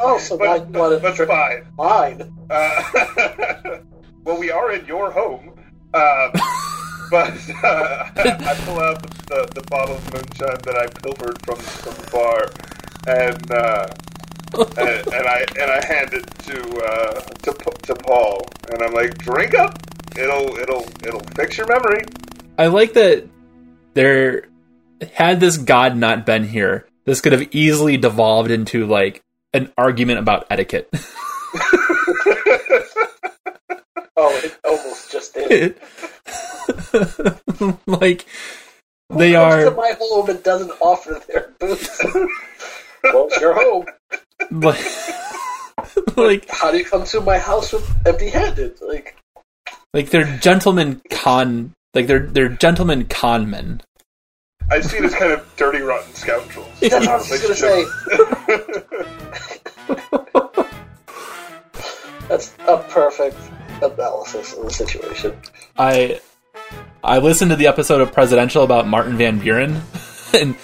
Oh, 0.00 0.18
so 0.18 0.36
now 0.36 0.58
But, 0.58 0.68
you 0.70 0.78
want 0.78 0.92
to 0.94 0.98
that's 1.00 1.16
drink 1.16 1.30
fine. 1.30 1.66
mine? 1.76 2.32
Uh, 2.50 3.78
well, 4.24 4.38
we 4.38 4.50
are 4.50 4.72
in 4.72 4.84
your 4.86 5.10
home. 5.10 5.50
Um, 5.92 6.32
but 7.10 7.32
uh, 7.62 8.10
I 8.16 8.54
pull 8.64 8.80
out 8.80 9.02
the, 9.28 9.48
the 9.54 9.62
bottle 9.68 9.96
of 9.96 10.12
moonshine 10.12 10.58
that 10.64 10.76
I 10.76 10.86
pilfered 10.86 11.40
from, 11.44 11.56
from 11.56 11.94
the 11.94 12.10
bar, 12.10 12.50
and, 13.06 13.50
uh, 13.52 13.88
and 14.60 15.06
and 15.12 15.26
I 15.26 15.44
and 15.60 15.70
I 15.70 15.84
hand 15.86 16.14
it 16.14 16.26
to 16.46 16.84
uh, 16.84 17.20
to 17.20 17.52
to 17.82 17.94
Paul, 17.94 18.46
and 18.70 18.82
I'm 18.82 18.92
like, 18.94 19.18
drink 19.18 19.54
up. 19.54 19.78
It'll 20.16 20.56
it'll 20.56 20.86
it'll 21.06 21.24
fix 21.34 21.58
your 21.58 21.66
memory. 21.66 22.04
I 22.58 22.66
like 22.68 22.92
that 22.94 23.28
there 23.94 24.48
had 25.12 25.40
this 25.40 25.56
god 25.56 25.96
not 25.96 26.24
been 26.26 26.44
here, 26.44 26.86
this 27.04 27.20
could 27.20 27.32
have 27.32 27.54
easily 27.54 27.96
devolved 27.96 28.50
into 28.50 28.86
like 28.86 29.22
an 29.52 29.72
argument 29.76 30.18
about 30.20 30.46
etiquette. 30.50 30.88
Oh, 34.16 34.40
it 34.44 34.56
almost 34.64 35.10
just 35.10 35.34
did. 35.34 35.74
like 37.86 38.26
they 39.10 39.32
Comes 39.32 39.64
are 39.64 39.70
my 39.72 39.92
home 39.98 40.30
and 40.30 40.40
doesn't 40.42 40.70
offer 40.80 41.20
their 41.26 41.52
booze. 41.58 42.00
well, 43.02 43.26
it's 43.26 43.40
your 43.40 43.54
home. 43.54 43.86
Like 44.50 44.84
like 46.16 46.48
How 46.48 46.70
do 46.70 46.78
you 46.78 46.84
come 46.84 47.04
to 47.04 47.20
my 47.20 47.38
house 47.38 47.72
with 47.72 48.06
empty-handed? 48.06 48.80
Like, 48.80 49.16
like 49.92 50.10
they're 50.10 50.36
gentlemen 50.38 51.00
con 51.10 51.72
like 51.94 52.06
they're 52.06 52.26
they're 52.26 52.48
gentlemen 52.48 53.06
con 53.06 53.50
men. 53.50 53.80
I 54.70 54.80
see 54.80 54.96
it 54.96 55.04
as 55.04 55.14
kind 55.14 55.32
of 55.32 55.46
dirty, 55.56 55.80
rotten 55.80 56.14
scoundrels. 56.14 56.68
that's 56.80 57.06
what 57.06 57.08
I 57.08 57.16
was 57.16 57.42
gonna 57.42 57.54
say. 57.54 57.84
That's 62.28 62.54
a 62.66 62.78
perfect 62.78 63.36
analysis 63.82 64.54
of 64.54 64.64
the 64.64 64.70
situation. 64.70 65.36
I 65.76 66.20
I 67.02 67.18
listened 67.18 67.50
to 67.50 67.56
the 67.56 67.66
episode 67.66 68.00
of 68.00 68.12
Presidential 68.12 68.64
about 68.64 68.88
Martin 68.88 69.18
Van 69.18 69.38
Buren 69.38 69.82
and 70.32 70.56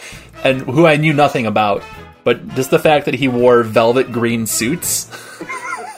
and 0.43 0.63
who 0.63 0.87
I 0.87 0.97
knew 0.97 1.13
nothing 1.13 1.45
about, 1.47 1.83
but 2.25 2.47
just 2.55 2.71
the 2.71 2.79
fact 2.79 3.07
that 3.07 3.15
he 3.15 3.29
wore 3.29 3.63
velvet 3.63 4.13
green 4.13 4.47
suits 4.47 5.09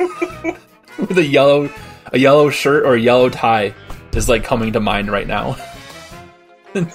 with 0.98 1.18
a 1.18 1.24
yellow 1.24 1.70
a 2.12 2.18
yellow 2.18 2.50
shirt 2.50 2.85
or 2.85 2.94
a 2.94 3.00
yellow 3.00 3.28
tie 3.28 3.74
is 4.12 4.28
like 4.28 4.44
coming 4.44 4.72
to 4.72 4.80
mind 4.80 5.11
right 5.11 5.26
now. 5.26 5.56
Oh 6.74 6.88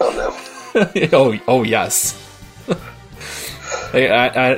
no. 0.73 0.91
oh 1.13 1.39
oh 1.47 1.61
yes. 1.61 2.19
I, 3.93 4.07
I, 4.07 4.51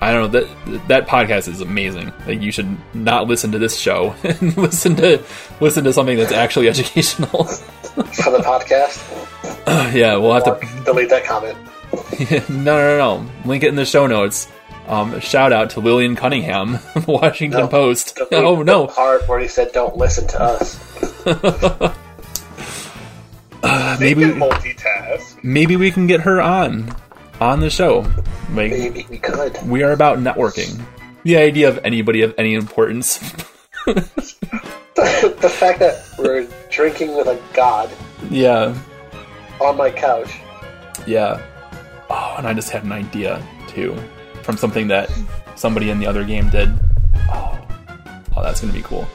I 0.00 0.12
don't 0.12 0.32
know 0.32 0.40
that 0.40 0.88
that 0.88 1.06
podcast 1.06 1.48
is 1.48 1.60
amazing. 1.60 2.12
Like 2.26 2.40
you 2.40 2.50
should 2.50 2.76
not 2.94 3.26
listen 3.26 3.52
to 3.52 3.58
this 3.58 3.78
show 3.78 4.14
and 4.24 4.56
listen 4.56 4.96
to 4.96 5.22
listen 5.60 5.84
to 5.84 5.92
something 5.92 6.16
that's 6.16 6.32
actually 6.32 6.68
educational. 6.68 7.44
For 7.44 8.30
the 8.30 8.38
podcast, 8.38 9.92
yeah, 9.94 10.16
we'll 10.16 10.32
have 10.32 10.46
Mark, 10.46 10.60
to 10.60 10.84
delete 10.84 11.10
that 11.10 11.24
comment. 11.24 11.58
no, 12.48 12.76
no, 12.76 12.98
no. 12.98 13.30
Link 13.44 13.62
it 13.64 13.68
in 13.68 13.76
the 13.76 13.84
show 13.86 14.06
notes. 14.06 14.48
Um, 14.86 15.20
shout 15.20 15.52
out 15.52 15.70
to 15.70 15.80
Lillian 15.80 16.16
Cunningham, 16.16 16.78
Washington 17.06 17.60
No. 17.60 17.68
Post. 17.68 18.18
Oh 18.32 18.62
no, 18.62 18.86
part 18.86 19.28
where 19.28 19.38
he 19.38 19.48
said, 19.48 19.72
"Don't 19.72 19.96
listen 19.96 20.26
to 20.28 20.40
us." 20.40 20.76
They 23.98 24.14
maybe 24.14 24.24
multitask. 24.32 25.42
maybe 25.42 25.76
we 25.76 25.90
can 25.90 26.06
get 26.06 26.20
her 26.20 26.40
on 26.40 26.94
on 27.40 27.60
the 27.60 27.68
show. 27.70 28.00
Like 28.54 28.70
Maybe 28.70 29.06
we 29.10 29.18
could. 29.18 29.58
we 29.68 29.82
are 29.82 29.92
about 29.92 30.18
networking. 30.18 30.80
The 31.24 31.36
idea 31.36 31.68
of 31.68 31.78
anybody 31.84 32.22
of 32.22 32.34
any 32.38 32.54
importance. 32.54 33.18
the 33.86 35.50
fact 35.58 35.80
that 35.80 36.02
we're 36.18 36.46
drinking 36.70 37.14
with 37.16 37.26
a 37.26 37.38
god 37.52 37.90
yeah, 38.30 38.74
on 39.60 39.76
my 39.76 39.90
couch. 39.90 40.30
yeah. 41.06 41.40
Oh, 42.10 42.34
and 42.38 42.46
I 42.46 42.54
just 42.54 42.70
had 42.70 42.84
an 42.84 42.92
idea 42.92 43.42
too 43.68 43.96
from 44.42 44.56
something 44.56 44.88
that 44.88 45.10
somebody 45.56 45.90
in 45.90 45.98
the 45.98 46.06
other 46.06 46.24
game 46.24 46.48
did. 46.48 46.70
Oh, 47.30 47.58
oh 48.36 48.42
that's 48.42 48.60
gonna 48.60 48.72
be 48.72 48.82
cool. 48.82 49.06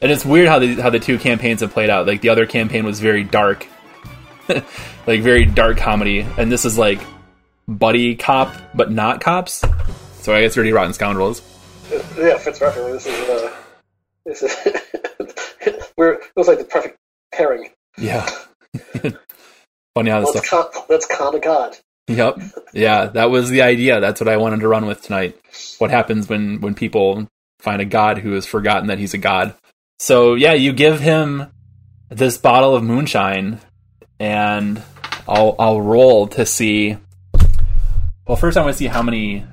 And 0.00 0.12
it's 0.12 0.24
weird 0.24 0.48
how 0.48 0.58
the 0.58 0.74
how 0.74 0.90
the 0.90 1.00
two 1.00 1.18
campaigns 1.18 1.60
have 1.60 1.72
played 1.72 1.90
out. 1.90 2.06
Like 2.06 2.20
the 2.20 2.28
other 2.28 2.46
campaign 2.46 2.84
was 2.84 3.00
very 3.00 3.24
dark, 3.24 3.66
like 4.48 5.22
very 5.22 5.44
dark 5.44 5.78
comedy, 5.78 6.20
and 6.38 6.52
this 6.52 6.64
is 6.64 6.78
like 6.78 7.00
buddy 7.66 8.14
cop, 8.14 8.54
but 8.74 8.92
not 8.92 9.20
cops. 9.20 9.64
So 10.20 10.34
I 10.34 10.42
guess 10.42 10.54
Dirty 10.54 10.72
Rotten 10.72 10.92
Scoundrels. 10.92 11.42
Yeah, 12.16 12.38
fits 12.38 12.58
perfectly. 12.58 12.92
This 12.92 13.06
is 13.06 13.28
uh, 13.28 13.56
this 14.24 14.42
is 14.42 15.92
we're 15.96 16.14
it 16.14 16.32
was 16.36 16.48
like 16.48 16.58
the 16.58 16.64
perfect 16.64 16.98
pairing. 17.32 17.70
Yeah. 17.98 18.28
Funny 19.94 20.10
how 20.10 20.20
this 20.20 20.30
stuff. 20.30 20.72
con, 20.72 20.84
let's 20.88 21.06
con 21.06 21.34
a 21.34 21.40
god. 21.40 21.76
Yep. 22.08 22.38
Yeah, 22.74 23.06
that 23.06 23.30
was 23.30 23.48
the 23.48 23.62
idea. 23.62 24.00
That's 24.00 24.20
what 24.20 24.28
I 24.28 24.36
wanted 24.36 24.60
to 24.60 24.68
run 24.68 24.86
with 24.86 25.02
tonight. 25.02 25.38
What 25.78 25.90
happens 25.90 26.28
when 26.28 26.60
when 26.60 26.74
people 26.74 27.26
find 27.60 27.80
a 27.80 27.86
god 27.86 28.18
who 28.18 28.32
has 28.32 28.46
forgotten 28.46 28.88
that 28.88 28.98
he's 28.98 29.14
a 29.14 29.18
god? 29.18 29.54
So 29.98 30.34
yeah, 30.34 30.52
you 30.52 30.72
give 30.72 31.00
him 31.00 31.46
this 32.10 32.36
bottle 32.36 32.76
of 32.76 32.84
moonshine, 32.84 33.60
and 34.20 34.82
I'll 35.26 35.56
I'll 35.58 35.80
roll 35.80 36.26
to 36.28 36.44
see. 36.44 36.98
Well, 38.26 38.36
first 38.36 38.56
I 38.56 38.62
want 38.62 38.72
to 38.72 38.78
see 38.78 38.86
how 38.86 39.02
many 39.02 39.44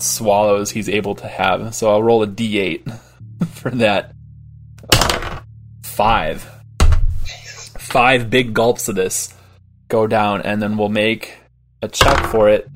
swallows 0.00 0.70
he's 0.70 0.88
able 0.88 1.14
to 1.16 1.26
have. 1.26 1.74
So 1.74 1.90
I'll 1.90 2.02
roll 2.02 2.22
a 2.22 2.26
d8 2.26 2.98
for 3.50 3.70
that. 3.70 4.12
Five. 5.82 6.48
Five 7.78 8.30
big 8.30 8.52
gulps 8.52 8.88
of 8.88 8.94
this 8.94 9.34
go 9.88 10.06
down, 10.06 10.42
and 10.42 10.60
then 10.60 10.76
we'll 10.76 10.88
make 10.88 11.38
a 11.86 11.88
check 11.88 12.26
for 12.26 12.48
it. 12.48 12.68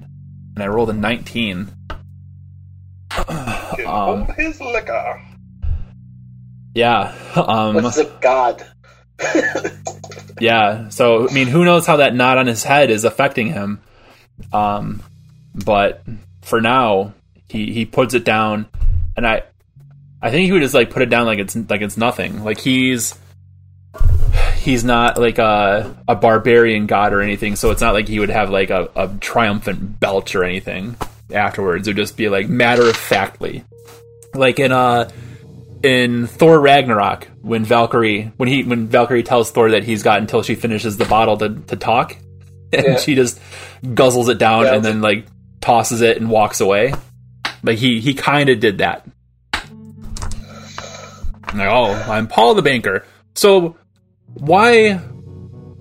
And 0.55 0.63
I 0.63 0.69
rolled 0.69 0.91
a 0.91 0.95
19. 0.95 1.71
Um, 3.87 4.27
his 4.37 4.61
liquor. 4.61 5.21
Yeah. 6.75 7.15
Um, 7.35 7.75
What's 7.75 7.99
a 7.99 8.05
god? 8.21 8.65
yeah. 10.41 10.89
So, 10.91 11.29
I 11.29 11.33
mean, 11.33 11.49
who 11.49 11.65
knows 11.65 11.87
how 11.87 11.97
that 11.97 12.15
knot 12.15 12.39
on 12.39 12.47
his 12.47 12.63
head 12.63 12.91
is 12.91 13.05
affecting 13.05 13.49
him. 13.49 13.81
Um, 14.53 15.03
but 15.55 16.03
for 16.43 16.61
now, 16.61 17.15
he, 17.49 17.73
he 17.73 17.85
puts 17.85 18.15
it 18.15 18.25
down, 18.25 18.69
and 19.17 19.27
I, 19.27 19.43
I 20.23 20.31
think 20.31 20.47
he 20.47 20.53
would 20.53 20.63
just 20.63 20.75
like 20.75 20.91
put 20.91 21.03
it 21.03 21.11
down 21.11 21.27
like 21.27 21.41
it's 21.41 21.57
like 21.57 21.81
it's 21.81 21.97
nothing. 21.97 22.45
Like 22.45 22.61
he's 22.61 23.19
he's 24.61 24.85
not 24.85 25.19
like 25.19 25.39
a 25.39 25.97
a 26.07 26.15
barbarian 26.15 26.87
god 26.87 27.13
or 27.13 27.21
anything, 27.23 27.57
so 27.57 27.71
it's 27.71 27.81
not 27.81 27.95
like 27.95 28.07
he 28.09 28.19
would 28.21 28.31
have 28.31 28.51
like 28.51 28.71
a, 28.71 28.91
a 28.95 29.09
triumphant 29.21 29.99
belch 29.99 30.35
or 30.35 30.45
anything 30.45 30.97
afterwards. 31.33 31.89
It 31.89 31.93
would 31.93 31.97
just 31.97 32.17
be 32.17 32.29
like 32.29 32.49
matter 32.49 32.89
of 32.89 32.97
factly, 32.97 33.65
like 34.35 34.59
in 34.59 34.71
uh 34.73 35.11
in 35.83 36.27
Thor 36.27 36.61
Ragnarok 36.61 37.27
when 37.41 37.65
Valkyrie 37.65 38.33
when 38.37 38.49
he 38.49 38.63
when 38.65 38.87
Valkyrie 38.89 39.23
tells 39.23 39.51
Thor 39.51 39.71
that 39.71 39.83
he's 39.85 40.03
got 40.03 40.21
until 40.21 40.43
she 40.43 40.55
finishes 40.55 40.97
the 40.99 41.07
bottle 41.07 41.37
to 41.39 41.49
to 41.69 41.77
talk, 41.77 42.17
and 42.73 42.85
Yeah. 42.87 42.97
she 42.99 43.15
just 43.15 43.41
guzzles 43.83 44.29
it 44.29 44.39
down 44.39 44.65
Yeah. 44.65 44.75
and 44.75 44.85
then 44.85 45.01
like 45.01 45.27
tosses 45.61 46.01
it 46.03 46.19
and 46.19 46.31
walks 46.31 46.61
away. 46.61 46.93
Like 47.63 47.79
he 47.79 48.01
he 48.01 48.15
kind 48.15 48.49
of 48.51 48.61
did 48.61 48.79
that. 48.79 49.07
Like, 51.53 51.69
oh, 51.69 51.93
I'm 52.11 52.29
Paul 52.29 52.55
the 52.55 52.63
banker. 52.63 53.05
So 53.35 53.77
why, 54.35 55.01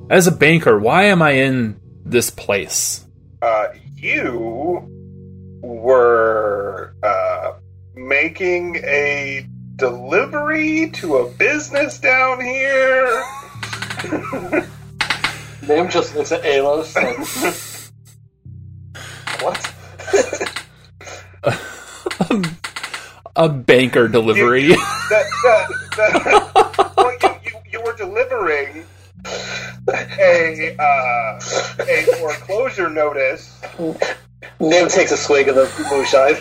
as 0.09 0.27
a 0.27 0.31
banker, 0.31 0.77
why 0.79 1.05
am 1.05 1.21
I 1.21 1.31
in 1.31 1.79
this 2.05 2.29
place? 2.29 3.05
Uh, 3.41 3.67
you 3.95 4.85
were 5.61 6.93
uh, 7.03 7.53
making 7.95 8.77
a 8.77 9.45
delivery 9.75 10.89
to 10.91 11.17
a 11.17 11.29
business 11.31 11.99
down 11.99 12.41
here. 12.41 13.23
Nim 15.67 15.89
just 15.89 16.15
looks 16.15 16.31
at 16.31 16.41
Alos. 16.43 16.95
Like, 16.95 17.17
what? 19.41 19.73
A 23.35 23.47
banker 23.47 24.07
delivery. 24.07 24.63
You- 24.63 24.75
that, 24.75 25.25
that, 25.43 25.69
that, 25.97 27.19
delivering 28.19 28.85
a 29.97 30.75
uh, 30.79 31.39
a 31.79 32.03
foreclosure 32.19 32.89
notice 32.89 33.61
Nim 34.59 34.87
takes 34.87 35.11
a 35.11 35.17
swig 35.17 35.47
of 35.47 35.55
the 35.55 35.63
moonshine. 35.89 36.35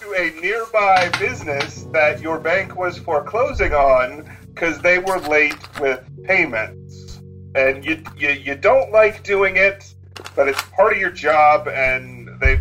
to 0.00 0.14
a 0.16 0.40
nearby 0.40 1.10
business 1.18 1.84
that 1.92 2.20
your 2.20 2.38
bank 2.38 2.76
was 2.76 2.98
foreclosing 2.98 3.72
on 3.72 4.28
because 4.48 4.80
they 4.80 4.98
were 4.98 5.18
late 5.20 5.56
with 5.80 6.04
payments. 6.24 7.20
And 7.54 7.84
you, 7.84 8.02
you 8.16 8.30
you 8.30 8.54
don't 8.54 8.92
like 8.92 9.22
doing 9.22 9.56
it, 9.56 9.94
but 10.34 10.48
it's 10.48 10.62
part 10.70 10.94
of 10.94 10.98
your 10.98 11.10
job, 11.10 11.68
and 11.68 12.28
they 12.40 12.60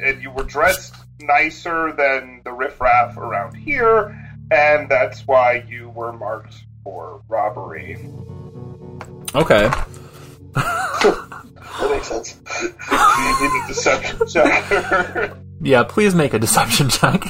and 0.00 0.22
you 0.22 0.30
were 0.30 0.44
dressed 0.44 0.94
nicer 1.20 1.92
than 1.92 2.42
the 2.44 2.52
riffraff 2.52 3.16
around 3.16 3.54
here, 3.54 4.29
and 4.50 4.88
that's 4.88 5.26
why 5.26 5.64
you 5.68 5.90
were 5.90 6.12
marked 6.12 6.54
for 6.82 7.22
robbery. 7.28 7.96
Okay. 9.34 9.70
That 10.54 11.90
makes 11.90 12.08
sense. 12.08 12.36
You 12.62 13.48
need 13.48 13.64
a 13.64 13.68
deception 13.68 14.28
check. 14.28 15.36
Yeah, 15.62 15.84
please 15.84 16.14
make 16.14 16.34
a 16.34 16.38
deception 16.38 16.88
check. 16.88 17.22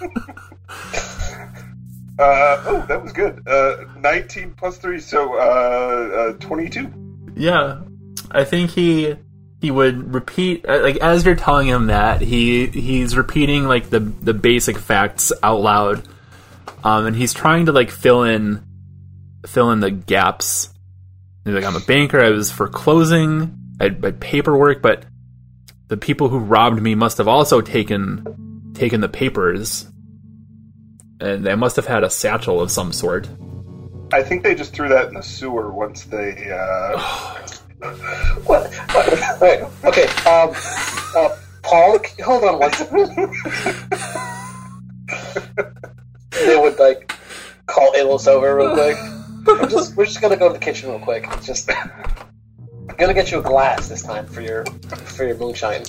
Uh, 2.18 2.62
oh, 2.66 2.86
that 2.88 3.02
was 3.02 3.12
good. 3.12 3.46
Uh, 3.46 3.84
19 3.98 4.52
plus 4.52 4.78
3, 4.78 5.00
so 5.00 5.34
uh, 5.34 6.30
uh, 6.30 6.32
22. 6.38 6.90
Yeah, 7.36 7.82
I 8.30 8.44
think 8.44 8.70
he 8.70 9.16
he 9.60 9.70
would 9.70 10.14
repeat 10.14 10.64
uh, 10.66 10.80
like 10.80 10.96
as 10.96 11.26
you're 11.26 11.34
telling 11.34 11.66
him 11.66 11.88
that 11.88 12.22
he 12.22 12.66
he's 12.68 13.16
repeating 13.16 13.64
like 13.64 13.90
the 13.90 14.00
the 14.00 14.32
basic 14.32 14.78
facts 14.78 15.30
out 15.42 15.60
loud, 15.60 16.08
um, 16.86 17.04
and 17.06 17.16
he's 17.16 17.34
trying 17.34 17.66
to 17.66 17.72
like 17.72 17.90
fill 17.90 18.22
in 18.22 18.62
fill 19.44 19.72
in 19.72 19.80
the 19.80 19.90
gaps. 19.90 20.72
He's 21.44 21.52
like, 21.52 21.64
I'm 21.64 21.74
a 21.74 21.80
banker. 21.80 22.20
I 22.20 22.30
was 22.30 22.52
foreclosing. 22.52 23.58
I 23.80 23.84
had, 23.84 24.04
I 24.04 24.06
had 24.06 24.20
paperwork, 24.20 24.82
but 24.82 25.04
the 25.88 25.96
people 25.96 26.28
who 26.28 26.38
robbed 26.38 26.80
me 26.80 26.94
must 26.94 27.18
have 27.18 27.26
also 27.26 27.60
taken 27.60 28.70
taken 28.74 29.00
the 29.00 29.08
papers, 29.08 29.90
and 31.20 31.44
they 31.44 31.56
must 31.56 31.74
have 31.74 31.86
had 31.86 32.04
a 32.04 32.10
satchel 32.10 32.60
of 32.60 32.70
some 32.70 32.92
sort. 32.92 33.28
I 34.12 34.22
think 34.22 34.44
they 34.44 34.54
just 34.54 34.72
threw 34.72 34.88
that 34.88 35.08
in 35.08 35.14
the 35.14 35.22
sewer 35.22 35.72
once 35.72 36.04
they. 36.04 36.50
Uh, 36.52 37.48
What? 38.46 38.72
what? 38.74 39.40
Wait, 39.40 39.60
okay, 39.84 40.06
um, 40.24 40.50
uh, 41.14 41.36
Paul, 41.62 41.98
hold 42.24 42.44
on 42.44 42.58
one 42.58 42.72
second. 42.72 43.85
They 46.46 46.56
would, 46.58 46.78
like, 46.78 47.12
call 47.66 47.92
Ilos 47.92 48.26
over 48.28 48.56
real 48.56 48.72
quick. 48.74 48.96
We're 49.46 49.68
just, 49.68 49.96
we're 49.96 50.06
just 50.06 50.20
gonna 50.20 50.36
go 50.36 50.48
to 50.48 50.54
the 50.54 50.58
kitchen 50.58 50.90
real 50.90 50.98
quick. 50.98 51.24
It's 51.30 51.46
just. 51.46 51.70
I'm 51.70 52.96
gonna 52.96 53.14
get 53.14 53.30
you 53.30 53.38
a 53.38 53.42
glass 53.42 53.88
this 53.88 54.02
time 54.02 54.26
for 54.26 54.40
your 54.40 54.64
for 54.64 55.24
your 55.24 55.36
moonshine. 55.36 55.84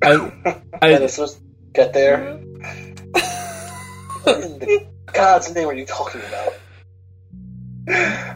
I, 0.00 0.12
And 0.44 0.62
I 0.80 0.92
as 0.92 1.14
soon 1.14 1.24
as 1.24 1.40
get 1.72 1.92
there, 1.92 2.34
what 4.22 4.44
in 4.44 4.58
the 4.60 4.86
God's 5.12 5.52
name 5.52 5.66
are 5.68 5.74
you 5.74 5.86
talking 5.86 6.20
about? 6.20 6.52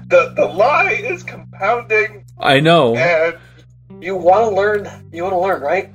the, 0.08 0.32
the 0.34 0.46
lie 0.46 0.90
is 0.90 1.22
compounding, 1.22 2.24
I 2.40 2.58
know. 2.60 2.96
and 2.96 3.36
You 4.02 4.16
want 4.16 4.48
to 4.50 4.56
learn? 4.56 5.08
You 5.12 5.22
want 5.22 5.34
to 5.34 5.38
learn, 5.40 5.60
right? 5.62 5.92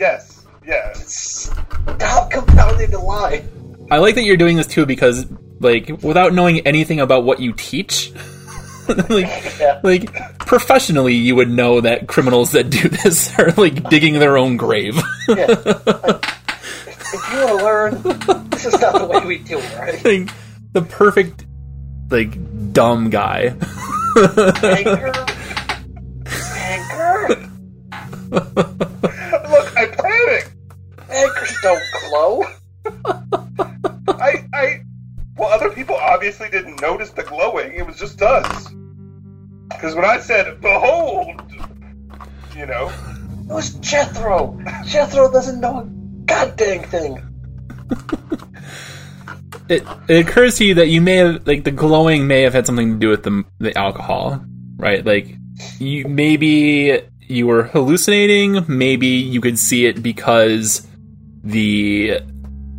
yes, 0.00 0.46
yes. 0.66 1.50
Stop 1.96 2.30
compounding 2.30 2.90
the 2.90 2.98
lie. 2.98 3.44
I 3.90 3.98
like 3.98 4.14
that 4.14 4.22
you're 4.24 4.36
doing 4.36 4.56
this 4.56 4.66
too 4.66 4.86
because, 4.86 5.26
like, 5.60 5.88
without 6.02 6.32
knowing 6.32 6.60
anything 6.66 7.00
about 7.00 7.24
what 7.24 7.40
you 7.40 7.52
teach, 7.52 8.12
like, 9.08 9.26
Yeah. 9.60 9.80
like 9.82 10.38
professionally, 10.38 11.14
you 11.14 11.36
would 11.36 11.50
know 11.50 11.80
that 11.82 12.08
criminals 12.08 12.52
that 12.52 12.70
do 12.70 12.88
this 12.88 13.38
are 13.38 13.52
like 13.52 13.88
digging 13.90 14.18
their 14.18 14.36
own 14.38 14.56
grave. 14.56 14.96
Yeah. 15.28 15.46
Like, 15.46 16.26
if 17.14 17.32
you 17.32 17.38
want 17.44 17.48
to 17.58 17.64
learn, 17.64 18.48
this 18.50 18.66
is 18.66 18.80
not 18.80 18.98
the 18.98 19.06
way 19.06 19.24
we 19.26 19.38
do 19.38 19.58
it, 19.58 19.78
right? 19.78 20.04
like, 20.26 20.30
the 20.72 20.82
perfect, 20.82 21.44
like, 22.10 22.72
dumb 22.72 23.10
guy. 23.10 23.54
Anchor. 24.62 25.12
Anchor. 26.56 27.28
Look, 28.32 29.76
I 29.76 29.86
panicked. 29.86 30.52
Anchors 31.10 31.56
don't 31.62 31.82
glow. 32.08 32.44
Obviously 36.22 36.48
didn't 36.50 36.80
notice 36.80 37.10
the 37.10 37.24
glowing. 37.24 37.72
It 37.74 37.84
was 37.84 37.98
just 37.98 38.22
us. 38.22 38.68
Because 39.68 39.96
when 39.96 40.04
I 40.04 40.20
said, 40.20 40.60
"Behold," 40.60 41.42
you 42.56 42.64
know, 42.64 42.92
It 43.40 43.52
was 43.52 43.70
Jethro. 43.80 44.56
Jethro 44.86 45.32
doesn't 45.32 45.60
know 45.60 45.78
a 45.80 45.84
goddamn 46.26 46.84
thing. 46.84 47.18
it, 49.68 49.82
it 50.06 50.28
occurs 50.28 50.58
to 50.58 50.64
you 50.64 50.74
that 50.74 50.90
you 50.90 51.00
may 51.00 51.16
have, 51.16 51.44
like, 51.44 51.64
the 51.64 51.72
glowing 51.72 52.28
may 52.28 52.42
have 52.42 52.52
had 52.52 52.66
something 52.66 52.92
to 52.92 52.98
do 53.00 53.08
with 53.08 53.24
the 53.24 53.44
the 53.58 53.76
alcohol, 53.76 54.44
right? 54.76 55.04
Like, 55.04 55.26
you 55.80 56.06
maybe 56.06 57.00
you 57.26 57.48
were 57.48 57.64
hallucinating. 57.64 58.64
Maybe 58.68 59.08
you 59.08 59.40
could 59.40 59.58
see 59.58 59.86
it 59.86 60.00
because 60.00 60.86
the 61.42 62.20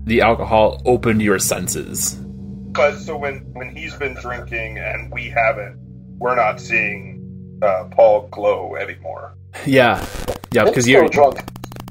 the 0.06 0.22
alcohol 0.22 0.82
opened 0.86 1.22
your 1.22 1.40
senses. 1.40 2.23
But 2.74 2.98
so 2.98 3.18
when 3.18 3.40
when 3.54 3.76
he's 3.76 3.94
been 3.96 4.16
drinking 4.16 4.80
and 4.80 5.12
we 5.12 5.30
haven't, 5.30 5.78
we're 6.18 6.36
not 6.36 6.60
seeing 6.60 7.60
uh, 7.62 7.86
Paul 7.92 8.28
glow 8.32 8.76
anymore. 8.76 9.36
Yeah, 9.66 10.06
yeah, 10.52 10.66
because 10.66 10.88
you're. 10.88 11.08
drunk. 11.08 11.44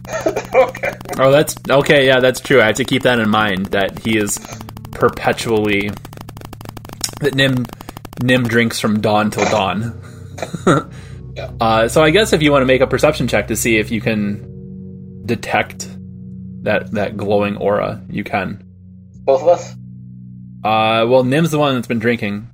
okay. 0.27 0.92
Oh, 1.18 1.31
that's 1.31 1.55
okay. 1.71 2.07
Yeah, 2.07 2.18
that's 2.18 2.40
true. 2.40 2.61
I 2.61 2.66
have 2.66 2.77
to 2.77 2.85
keep 2.85 3.03
that 3.03 3.21
in 3.21 3.31
mind 3.31 3.66
that 3.66 4.01
he 4.01 4.18
is 4.18 4.38
perpetually 4.90 5.90
that 7.21 7.35
Nim 7.35 7.66
Nim 8.21 8.42
drinks 8.45 8.81
from 8.81 9.01
dawn 9.01 9.31
till 9.31 9.45
dawn. 9.45 10.01
uh, 11.61 11.88
so 11.88 12.03
I 12.03 12.11
guess 12.11 12.33
if 12.33 12.42
you 12.42 12.51
want 12.51 12.62
to 12.62 12.66
make 12.66 12.81
a 12.81 12.87
perception 12.87 13.29
check 13.29 13.49
to 13.49 13.57
see 13.57 13.77
if 13.77 13.92
you 13.92 14.01
can 14.01 15.25
detect 15.25 15.88
that 16.62 16.90
that 16.92 17.16
glowing 17.16 17.57
aura, 17.57 18.03
you 18.11 18.25
can. 18.25 18.64
Both 19.25 19.42
of 19.42 19.49
us. 19.49 19.75
Uh, 20.64 21.07
well, 21.09 21.25
Nim's 21.25 21.51
the 21.51 21.59
one 21.59 21.75
that's 21.75 21.88
been 21.88 21.98
drinking. 21.98 22.48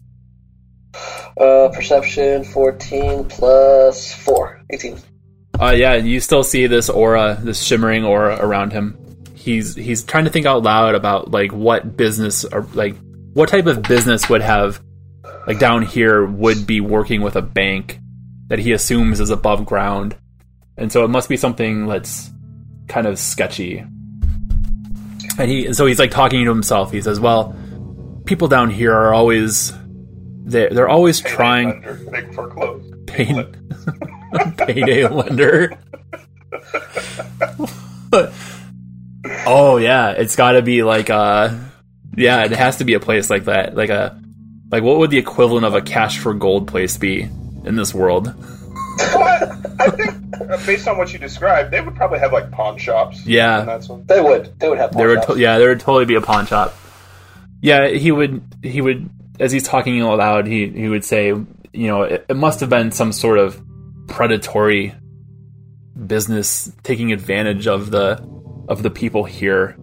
Uh, 1.38 1.68
perception 1.72 2.44
14 2.44 3.24
plus 3.26 4.12
4. 4.12 4.62
18. 4.70 4.98
Uh, 5.60 5.74
yeah, 5.76 5.94
you 5.94 6.20
still 6.20 6.42
see 6.42 6.66
this 6.66 6.88
aura, 6.88 7.38
this 7.42 7.62
shimmering 7.62 8.04
aura 8.04 8.38
around 8.40 8.72
him. 8.72 8.96
He's 9.34 9.74
he's 9.74 10.04
trying 10.04 10.24
to 10.24 10.30
think 10.30 10.46
out 10.46 10.62
loud 10.62 10.94
about 10.94 11.30
like 11.30 11.52
what 11.52 11.96
business 11.96 12.44
or 12.44 12.66
like 12.74 12.96
what 13.32 13.48
type 13.48 13.66
of 13.66 13.82
business 13.82 14.28
would 14.28 14.42
have 14.42 14.80
like 15.46 15.58
down 15.58 15.82
here 15.82 16.24
would 16.26 16.66
be 16.66 16.80
working 16.80 17.22
with 17.22 17.36
a 17.36 17.42
bank 17.42 17.98
that 18.48 18.58
he 18.58 18.72
assumes 18.72 19.20
is 19.20 19.30
above 19.30 19.64
ground, 19.64 20.16
and 20.76 20.92
so 20.92 21.04
it 21.04 21.08
must 21.08 21.28
be 21.28 21.36
something 21.36 21.86
that's 21.86 22.30
kind 22.88 23.06
of 23.06 23.18
sketchy. 23.18 23.84
And 25.38 25.50
he 25.50 25.72
so 25.72 25.86
he's 25.86 25.98
like 25.98 26.10
talking 26.10 26.44
to 26.44 26.50
himself. 26.50 26.92
He 26.92 27.00
says, 27.00 27.18
"Well, 27.18 27.56
people 28.28 28.46
down 28.48 28.70
here 28.70 28.92
are 28.92 29.12
always 29.14 29.72
they 30.44 30.68
they're 30.68 30.88
always 30.88 31.20
trying." 31.20 31.68
Under 31.72 31.94
big 31.94 32.34
foreclose. 32.34 32.84
Pay- 33.06 33.46
payday 34.58 35.08
lender. 35.08 35.76
oh 39.46 39.76
yeah, 39.78 40.10
it's 40.10 40.36
got 40.36 40.52
to 40.52 40.62
be 40.62 40.82
like 40.82 41.10
uh 41.10 41.54
yeah, 42.16 42.44
it 42.44 42.52
has 42.52 42.76
to 42.78 42.84
be 42.84 42.94
a 42.94 43.00
place 43.00 43.30
like 43.30 43.44
that. 43.44 43.74
Like 43.76 43.90
a 43.90 44.20
like 44.70 44.82
what 44.82 44.98
would 44.98 45.10
the 45.10 45.18
equivalent 45.18 45.64
of 45.64 45.74
a 45.74 45.80
cash 45.82 46.18
for 46.18 46.34
gold 46.34 46.68
place 46.68 46.96
be 46.96 47.22
in 47.64 47.76
this 47.76 47.94
world? 47.94 48.34
But 49.12 49.42
I 49.80 49.90
think, 49.90 50.66
based 50.66 50.88
on 50.88 50.98
what 50.98 51.12
you 51.12 51.18
described, 51.18 51.70
they 51.70 51.80
would 51.80 51.94
probably 51.94 52.18
have 52.18 52.32
like 52.32 52.50
pawn 52.50 52.76
shops. 52.78 53.24
Yeah. 53.24 53.78
They 54.06 54.20
would. 54.20 54.58
They 54.58 54.68
would 54.68 54.78
have 54.78 54.92
There 54.96 55.08
would 55.08 55.22
to- 55.22 55.38
yeah, 55.38 55.58
there 55.58 55.68
would 55.68 55.80
totally 55.80 56.04
be 56.04 56.16
a 56.16 56.20
pawn 56.20 56.46
shop. 56.46 56.74
Yeah, 57.60 57.88
he 57.88 58.12
would 58.12 58.42
he 58.62 58.80
would 58.80 59.10
as 59.40 59.52
he's 59.52 59.64
talking 59.64 60.00
out 60.00 60.18
loud, 60.18 60.46
he 60.46 60.68
he 60.68 60.88
would 60.88 61.04
say, 61.04 61.28
you 61.28 61.86
know, 61.86 62.02
it, 62.02 62.26
it 62.28 62.36
must 62.36 62.60
have 62.60 62.70
been 62.70 62.92
some 62.92 63.12
sort 63.12 63.38
of 63.38 63.60
predatory 64.06 64.94
business 66.06 66.72
taking 66.82 67.12
advantage 67.12 67.66
of 67.66 67.90
the 67.90 68.22
of 68.68 68.82
the 68.82 68.90
people 68.90 69.24
here. 69.24 69.76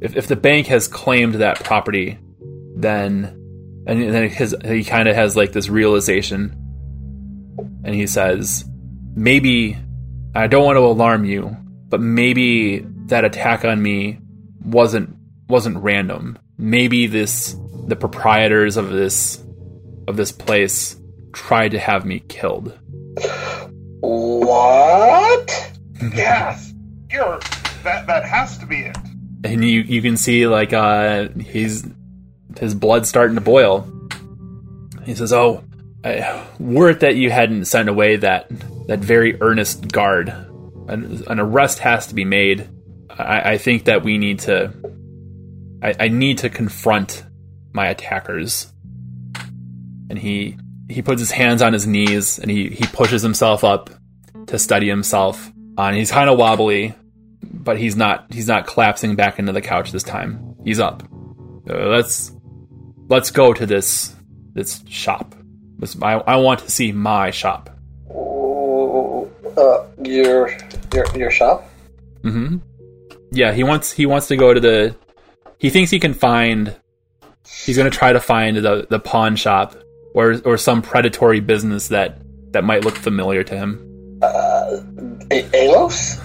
If 0.00 0.16
if 0.16 0.26
the 0.26 0.36
bank 0.36 0.68
has 0.68 0.88
claimed 0.88 1.36
that 1.36 1.62
property, 1.64 2.18
then 2.76 3.24
and 3.86 4.14
then 4.14 4.28
his 4.28 4.56
he 4.64 4.84
kind 4.84 5.08
of 5.08 5.14
has 5.14 5.36
like 5.36 5.52
this 5.52 5.68
realization, 5.68 6.54
and 7.84 7.94
he 7.94 8.06
says, 8.06 8.64
maybe 9.14 9.76
I 10.34 10.46
don't 10.46 10.64
want 10.64 10.76
to 10.76 10.80
alarm 10.80 11.24
you, 11.24 11.56
but 11.88 12.00
maybe 12.00 12.80
that 13.06 13.24
attack 13.24 13.64
on 13.64 13.82
me 13.82 14.18
wasn't 14.64 15.16
wasn't 15.48 15.78
random. 15.78 16.38
Maybe 16.58 17.06
this 17.06 17.56
the 17.86 17.96
proprietors 17.96 18.76
of 18.76 18.90
this 18.90 19.42
of 20.06 20.16
this 20.16 20.32
place 20.32 20.96
tried 21.32 21.70
to 21.70 21.78
have 21.78 22.04
me 22.04 22.20
killed. 22.20 22.78
What? 24.00 25.64
Yes, 26.14 26.72
you're 27.10 27.40
that. 27.82 28.06
That 28.06 28.24
has 28.24 28.56
to 28.58 28.66
be 28.66 28.76
it. 28.82 28.96
And 29.42 29.64
you 29.64 29.80
you 29.80 30.00
can 30.00 30.16
see 30.16 30.46
like 30.46 30.72
uh 30.72 31.28
he's 31.30 31.84
his 32.56 32.72
blood 32.72 33.04
starting 33.04 33.34
to 33.34 33.40
boil. 33.40 33.90
He 35.04 35.16
says, 35.16 35.32
"Oh, 35.32 35.64
I, 36.04 36.46
were 36.60 36.90
it 36.90 37.00
that 37.00 37.16
you 37.16 37.30
hadn't 37.30 37.64
sent 37.64 37.88
away 37.88 38.16
that 38.16 38.48
that 38.86 39.00
very 39.00 39.40
earnest 39.40 39.88
guard, 39.88 40.28
an, 40.88 41.22
an 41.26 41.40
arrest 41.40 41.80
has 41.80 42.06
to 42.08 42.14
be 42.14 42.24
made. 42.24 42.68
I, 43.10 43.52
I 43.52 43.58
think 43.58 43.84
that 43.84 44.02
we 44.04 44.18
need 44.18 44.40
to. 44.40 44.72
I, 45.82 45.94
I 46.00 46.08
need 46.08 46.38
to 46.38 46.50
confront 46.50 47.24
my 47.72 47.88
attackers." 47.88 48.72
And 50.10 50.18
he 50.18 50.56
he 50.88 51.02
puts 51.02 51.20
his 51.20 51.30
hands 51.30 51.60
on 51.62 51.72
his 51.72 51.86
knees 51.86 52.38
and 52.38 52.50
he 52.50 52.68
he 52.68 52.86
pushes 52.86 53.22
himself 53.22 53.62
up 53.62 53.90
to 54.46 54.58
steady 54.58 54.88
himself. 54.88 55.52
Uh, 55.76 55.82
and 55.82 55.96
he's 55.96 56.10
kind 56.10 56.28
of 56.30 56.38
wobbly, 56.38 56.94
but 57.42 57.78
he's 57.78 57.96
not 57.96 58.32
he's 58.32 58.48
not 58.48 58.66
collapsing 58.66 59.14
back 59.14 59.38
into 59.38 59.52
the 59.52 59.60
couch 59.60 59.92
this 59.92 60.02
time. 60.02 60.56
He's 60.64 60.80
up. 60.80 61.02
Uh, 61.68 61.86
let's 61.86 62.32
let's 63.08 63.30
go 63.30 63.52
to 63.52 63.66
this 63.66 64.14
this 64.54 64.82
shop. 64.88 65.34
This, 65.78 65.96
I, 66.02 66.14
I 66.14 66.36
want 66.36 66.60
to 66.60 66.70
see 66.70 66.90
my 66.90 67.30
shop. 67.30 67.70
Uh, 69.56 69.84
your 70.02 70.50
your 70.92 71.16
your 71.16 71.30
shop? 71.30 71.68
hmm 72.22 72.56
Yeah, 73.30 73.52
he 73.52 73.62
wants 73.62 73.92
he 73.92 74.06
wants 74.06 74.28
to 74.28 74.36
go 74.36 74.54
to 74.54 74.60
the. 74.60 74.96
He 75.58 75.70
thinks 75.70 75.90
he 75.90 75.98
can 76.00 76.14
find. 76.14 76.74
He's 77.64 77.76
going 77.76 77.90
to 77.90 77.96
try 77.96 78.12
to 78.12 78.20
find 78.20 78.56
the 78.58 78.86
the 78.88 78.98
pawn 79.00 79.36
shop 79.36 79.74
or 80.14 80.40
or 80.44 80.56
some 80.58 80.82
predatory 80.82 81.40
business 81.40 81.88
that 81.88 82.18
that 82.52 82.64
might 82.64 82.84
look 82.84 82.94
familiar 82.96 83.42
to 83.44 83.56
him. 83.56 84.18
Uh, 84.22 84.80
Alos? 85.30 86.18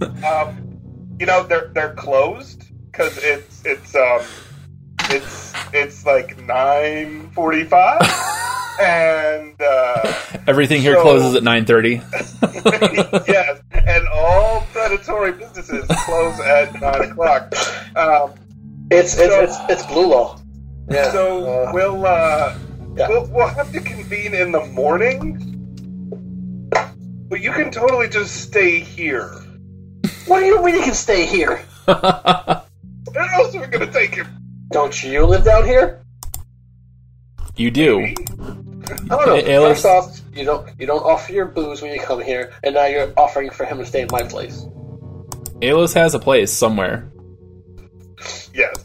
Um, 0.24 1.16
you 1.18 1.26
know 1.26 1.42
they're 1.44 1.70
they're 1.74 1.94
closed 1.94 2.64
because 2.86 3.18
it's 3.24 3.62
it's 3.64 3.94
um 3.96 4.20
it's 5.10 5.52
it's 5.72 6.06
like 6.06 6.40
nine 6.44 7.30
forty 7.30 7.64
five 7.64 8.00
and 8.80 9.54
uh, 9.60 10.12
Everything 10.46 10.80
here 10.80 10.94
So- 10.94 11.02
closes 11.02 11.34
at 11.34 11.42
nine 11.42 11.64
thirty. 11.64 11.94
yes, 12.42 13.60
and 13.72 14.06
all 14.08 14.60
predatory 14.72 15.32
businesses 15.32 15.84
close 16.04 16.38
at 16.40 16.80
nine 16.80 17.10
o'clock. 17.10 17.52
Um, 17.96 18.32
It's 18.90 19.16
it's 19.18 19.32
So- 19.32 19.40
it's, 19.42 19.56
it's 19.68 19.86
blue 19.86 20.06
law. 20.08 20.38
Yeah. 20.90 21.12
so 21.12 21.44
uh, 21.46 21.70
we'll 21.74 22.06
uh, 22.06 22.56
Yeah. 22.96 23.08
we'll 23.08 23.26
we'll 23.26 23.48
have 23.48 23.70
to 23.72 23.80
convene 23.80 24.34
in 24.34 24.52
the 24.52 24.64
morning. 24.66 25.44
But 27.28 27.40
you 27.42 27.52
can 27.52 27.70
totally 27.70 28.08
just 28.08 28.34
stay 28.36 28.80
here. 28.80 29.28
what 30.26 30.40
do 30.40 30.46
you 30.46 30.64
mean 30.64 30.76
you 30.76 30.82
can 30.82 30.94
stay 30.94 31.26
here? 31.26 31.56
Where 31.84 31.98
else 33.34 33.54
are 33.54 33.60
we 33.60 33.66
gonna 33.66 33.92
take 33.92 34.14
him? 34.14 34.26
Don't 34.72 35.02
you 35.04 35.26
live 35.26 35.44
down 35.44 35.64
here? 35.66 36.02
you 37.56 37.70
do. 37.70 38.00
I 38.00 38.14
don't 38.14 39.08
know. 39.10 39.42
Alos- 39.42 39.82
First 39.82 39.84
off, 39.86 40.20
you 40.32 40.44
don't 40.44 40.68
you 40.78 40.86
don't 40.86 41.02
offer 41.02 41.32
your 41.32 41.46
booze 41.46 41.82
when 41.82 41.92
you 41.92 42.00
come 42.00 42.22
here, 42.22 42.52
and 42.62 42.74
now 42.74 42.86
you're 42.86 43.12
offering 43.16 43.50
for 43.50 43.66
him 43.66 43.78
to 43.78 43.84
stay 43.84 44.02
in 44.02 44.08
my 44.10 44.22
place. 44.22 44.64
Alos 45.60 45.92
has 45.94 46.14
a 46.14 46.18
place 46.20 46.50
somewhere. 46.52 47.10
Yes. 48.54 48.84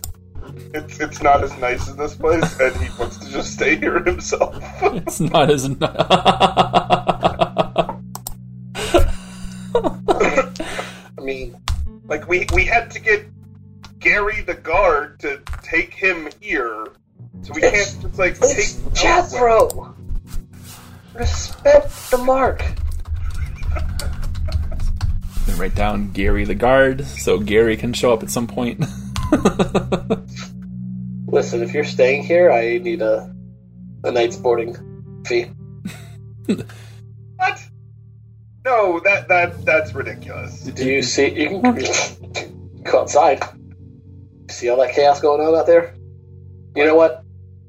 It's 0.73 0.99
it's 0.99 1.21
not 1.21 1.43
as 1.43 1.55
nice 1.57 1.87
as 1.89 1.95
this 1.95 2.15
place, 2.15 2.59
and 2.59 2.75
he 2.77 2.89
wants 2.99 3.17
to 3.17 3.31
just 3.31 3.53
stay 3.53 3.75
here 3.77 4.03
himself. 4.03 4.55
It's 4.81 5.19
not 5.19 5.49
as. 5.49 5.69
nice. 5.69 5.79
I 11.17 11.21
mean, 11.21 11.55
like 12.05 12.27
we 12.27 12.45
we 12.53 12.65
had 12.65 12.91
to 12.91 12.99
get 12.99 13.25
Gary 13.99 14.41
the 14.41 14.53
guard 14.53 15.19
to 15.21 15.41
take 15.61 15.93
him 15.93 16.27
here, 16.41 16.87
so 17.43 17.53
we 17.53 17.61
can't 17.61 17.73
It's- 17.75 17.95
just 17.95 18.19
like 18.19 18.35
it's 18.41 18.73
take 18.73 18.93
Jethro. 18.93 19.95
Respect 21.13 22.11
the 22.11 22.17
mark. 22.17 22.63
Write 25.57 25.75
down 25.75 26.11
Gary 26.11 26.43
the 26.45 26.55
guard, 26.55 27.05
so 27.05 27.37
Gary 27.39 27.77
can 27.77 27.93
show 27.93 28.11
up 28.11 28.23
at 28.23 28.29
some 28.31 28.47
point. 28.47 28.83
Listen, 31.27 31.63
if 31.63 31.73
you're 31.73 31.83
staying 31.83 32.23
here, 32.23 32.51
I 32.51 32.77
need 32.77 33.01
a 33.01 33.33
a 34.03 34.11
night's 34.11 34.35
boarding 34.37 34.75
fee. 35.25 35.47
What? 37.37 37.59
No, 38.65 38.99
that 39.01 39.27
that 39.29 39.65
that's 39.65 39.93
ridiculous. 39.93 40.61
Do 40.63 40.85
you 40.85 41.01
see? 41.01 41.29
You 41.29 41.61
can 41.61 42.81
go 42.83 43.01
outside. 43.01 43.41
See 44.49 44.69
all 44.69 44.77
that 44.77 44.93
chaos 44.93 45.19
going 45.19 45.41
on 45.41 45.55
out 45.55 45.65
there? 45.65 45.95
You 46.75 46.85
know 46.85 46.95
what? 46.95 47.23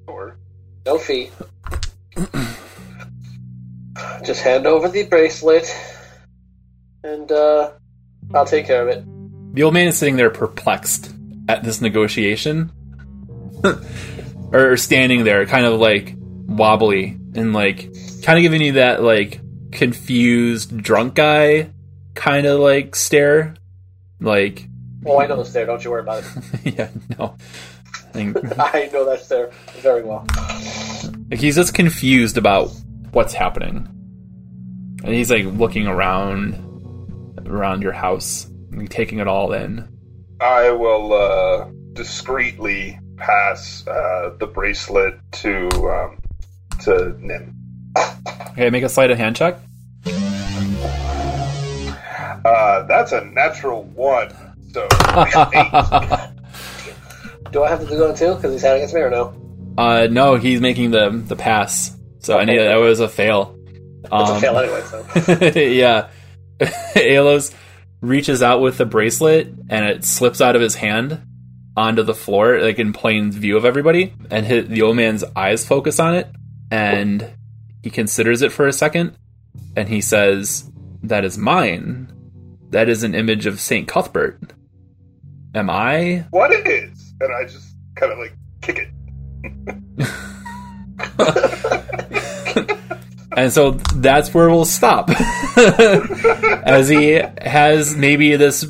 Or 0.06 0.36
No 0.84 0.98
fee. 0.98 1.30
Just 4.24 4.42
hand 4.42 4.66
over 4.66 4.88
the 4.88 5.04
bracelet, 5.04 5.66
and 7.02 7.30
uh, 7.32 7.70
I'll 8.34 8.46
take 8.46 8.66
care 8.66 8.82
of 8.82 8.88
it. 8.88 9.04
the 9.54 9.62
old 9.62 9.74
man 9.74 9.88
is 9.88 9.96
sitting 9.96 10.16
there 10.16 10.30
perplexed 10.30 11.13
at 11.48 11.62
this 11.62 11.80
negotiation, 11.80 12.72
or 14.52 14.76
standing 14.76 15.24
there, 15.24 15.46
kind 15.46 15.66
of 15.66 15.80
like 15.80 16.14
wobbly 16.16 17.18
and 17.34 17.52
like 17.52 17.92
kind 18.22 18.38
of 18.38 18.42
giving 18.42 18.60
you 18.60 18.72
that 18.72 19.02
like 19.02 19.40
confused 19.72 20.76
drunk 20.76 21.14
guy 21.14 21.70
kind 22.14 22.46
of 22.46 22.60
like 22.60 22.94
stare. 22.96 23.54
Like, 24.20 24.68
Oh, 25.06 25.20
I 25.20 25.26
know 25.26 25.36
the 25.36 25.44
stare. 25.44 25.66
Don't 25.66 25.84
you 25.84 25.90
worry 25.90 26.00
about 26.00 26.24
it. 26.24 26.74
yeah, 26.78 26.88
no. 27.18 27.36
I 27.94 27.98
think 28.12 28.36
I 28.58 28.88
know 28.92 29.04
that 29.04 29.20
stare 29.22 29.50
very 29.80 30.02
well. 30.02 30.24
Like 31.30 31.40
he's 31.40 31.56
just 31.56 31.74
confused 31.74 32.38
about 32.38 32.70
what's 33.10 33.34
happening. 33.34 33.88
And 35.04 35.14
he's 35.14 35.30
like 35.30 35.44
looking 35.44 35.86
around 35.86 36.60
around 37.46 37.82
your 37.82 37.92
house, 37.92 38.46
and 38.72 38.90
taking 38.90 39.18
it 39.18 39.28
all 39.28 39.52
in. 39.52 39.86
I 40.40 40.70
will 40.70 41.12
uh, 41.12 41.68
discreetly 41.92 42.98
pass 43.16 43.86
uh, 43.86 44.34
the 44.38 44.46
bracelet 44.46 45.14
to 45.32 45.68
um, 45.90 46.18
to 46.80 47.16
Nim. 47.20 47.54
Okay, 48.52 48.70
make 48.70 48.82
a 48.82 48.88
sleight 48.88 49.10
of 49.10 49.18
hand 49.18 49.36
check. 49.36 49.58
Uh, 52.44 52.82
that's 52.86 53.12
a 53.12 53.24
natural 53.24 53.84
one. 53.84 54.30
So. 54.72 54.86
Do 57.52 57.62
I 57.62 57.68
have 57.68 57.80
to 57.80 57.86
do 57.86 57.96
that 57.98 58.16
too? 58.16 58.34
Because 58.34 58.52
he's 58.52 58.62
had 58.62 58.76
against 58.76 58.94
me 58.94 59.00
or 59.00 59.10
no? 59.10 59.32
uh 59.78 60.06
no, 60.10 60.34
he's 60.36 60.60
making 60.60 60.90
the 60.90 61.10
the 61.10 61.36
pass. 61.36 61.96
So 62.18 62.36
I 62.38 62.44
need 62.44 62.58
that 62.58 62.74
was 62.76 62.98
a 63.00 63.08
fail. 63.08 63.56
It's 63.66 64.08
Um, 64.12 64.36
a 64.36 64.40
fail 64.40 64.58
anyway. 64.58 64.82
So 64.82 65.04
yeah. 65.60 66.08
Alos 66.96 67.52
reaches 68.04 68.42
out 68.42 68.60
with 68.60 68.78
the 68.78 68.86
bracelet 68.86 69.48
and 69.68 69.84
it 69.84 70.04
slips 70.04 70.40
out 70.40 70.56
of 70.56 70.62
his 70.62 70.76
hand 70.76 71.20
onto 71.76 72.02
the 72.02 72.14
floor, 72.14 72.60
like 72.60 72.78
in 72.78 72.92
plain 72.92 73.32
view 73.32 73.56
of 73.56 73.64
everybody. 73.64 74.12
And 74.30 74.46
hit, 74.46 74.68
the 74.68 74.82
old 74.82 74.96
man's 74.96 75.24
eyes 75.34 75.66
focus 75.66 75.98
on 75.98 76.14
it 76.14 76.28
and 76.70 77.28
he 77.82 77.90
considers 77.90 78.42
it 78.42 78.52
for 78.52 78.66
a 78.66 78.72
second 78.72 79.16
and 79.76 79.88
he 79.88 80.00
says, 80.00 80.70
That 81.02 81.24
is 81.24 81.38
mine. 81.38 82.10
That 82.70 82.88
is 82.88 83.02
an 83.02 83.14
image 83.14 83.46
of 83.46 83.60
St. 83.60 83.86
Cuthbert. 83.86 84.52
Am 85.54 85.70
I? 85.70 86.26
what 86.30 86.50
it 86.50 86.66
is? 86.66 87.14
And 87.20 87.32
I 87.32 87.44
just 87.44 87.74
kind 87.94 88.12
of 88.12 88.18
like 88.18 88.34
kick 88.60 88.78
it. 88.78 88.88
And 93.36 93.52
so 93.52 93.72
that's 93.72 94.32
where 94.32 94.48
we'll 94.48 94.64
stop. 94.64 95.10
As 95.56 96.88
he 96.88 97.20
has 97.42 97.96
maybe 97.96 98.36
this, 98.36 98.64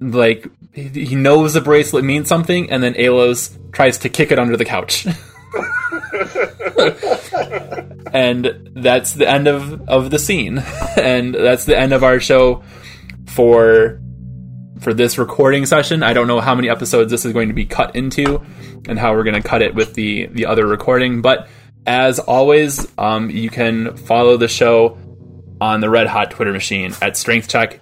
like, 0.00 0.46
he 0.72 1.14
knows 1.14 1.54
the 1.54 1.60
bracelet 1.60 2.04
means 2.04 2.28
something, 2.28 2.70
and 2.70 2.82
then 2.82 2.94
Alos 2.94 3.56
tries 3.72 3.98
to 3.98 4.08
kick 4.08 4.32
it 4.32 4.38
under 4.38 4.56
the 4.56 4.64
couch. 4.64 5.06
and 8.12 8.70
that's 8.74 9.14
the 9.14 9.28
end 9.28 9.48
of, 9.48 9.88
of 9.88 10.10
the 10.10 10.18
scene. 10.18 10.62
And 10.96 11.34
that's 11.34 11.64
the 11.64 11.78
end 11.78 11.92
of 11.92 12.04
our 12.04 12.20
show 12.20 12.62
for 13.26 14.00
for 14.80 14.92
this 14.92 15.18
recording 15.18 15.66
session. 15.66 16.02
I 16.02 16.12
don't 16.12 16.26
know 16.26 16.40
how 16.40 16.54
many 16.54 16.68
episodes 16.68 17.10
this 17.10 17.24
is 17.24 17.32
going 17.32 17.48
to 17.48 17.54
be 17.54 17.64
cut 17.64 17.96
into 17.96 18.42
and 18.88 18.98
how 18.98 19.14
we're 19.14 19.22
going 19.22 19.40
to 19.40 19.48
cut 19.48 19.62
it 19.62 19.74
with 19.74 19.94
the 19.94 20.26
the 20.26 20.46
other 20.46 20.66
recording, 20.66 21.22
but 21.22 21.48
as 21.86 22.18
always, 22.18 22.86
um, 22.98 23.30
you 23.30 23.50
can 23.50 23.96
follow 23.96 24.36
the 24.36 24.48
show 24.48 24.98
on 25.60 25.80
the 25.80 25.90
Red 25.90 26.06
Hot 26.06 26.30
Twitter 26.30 26.52
machine 26.52 26.92
at 27.02 27.16
Strength 27.16 27.48
Check 27.48 27.80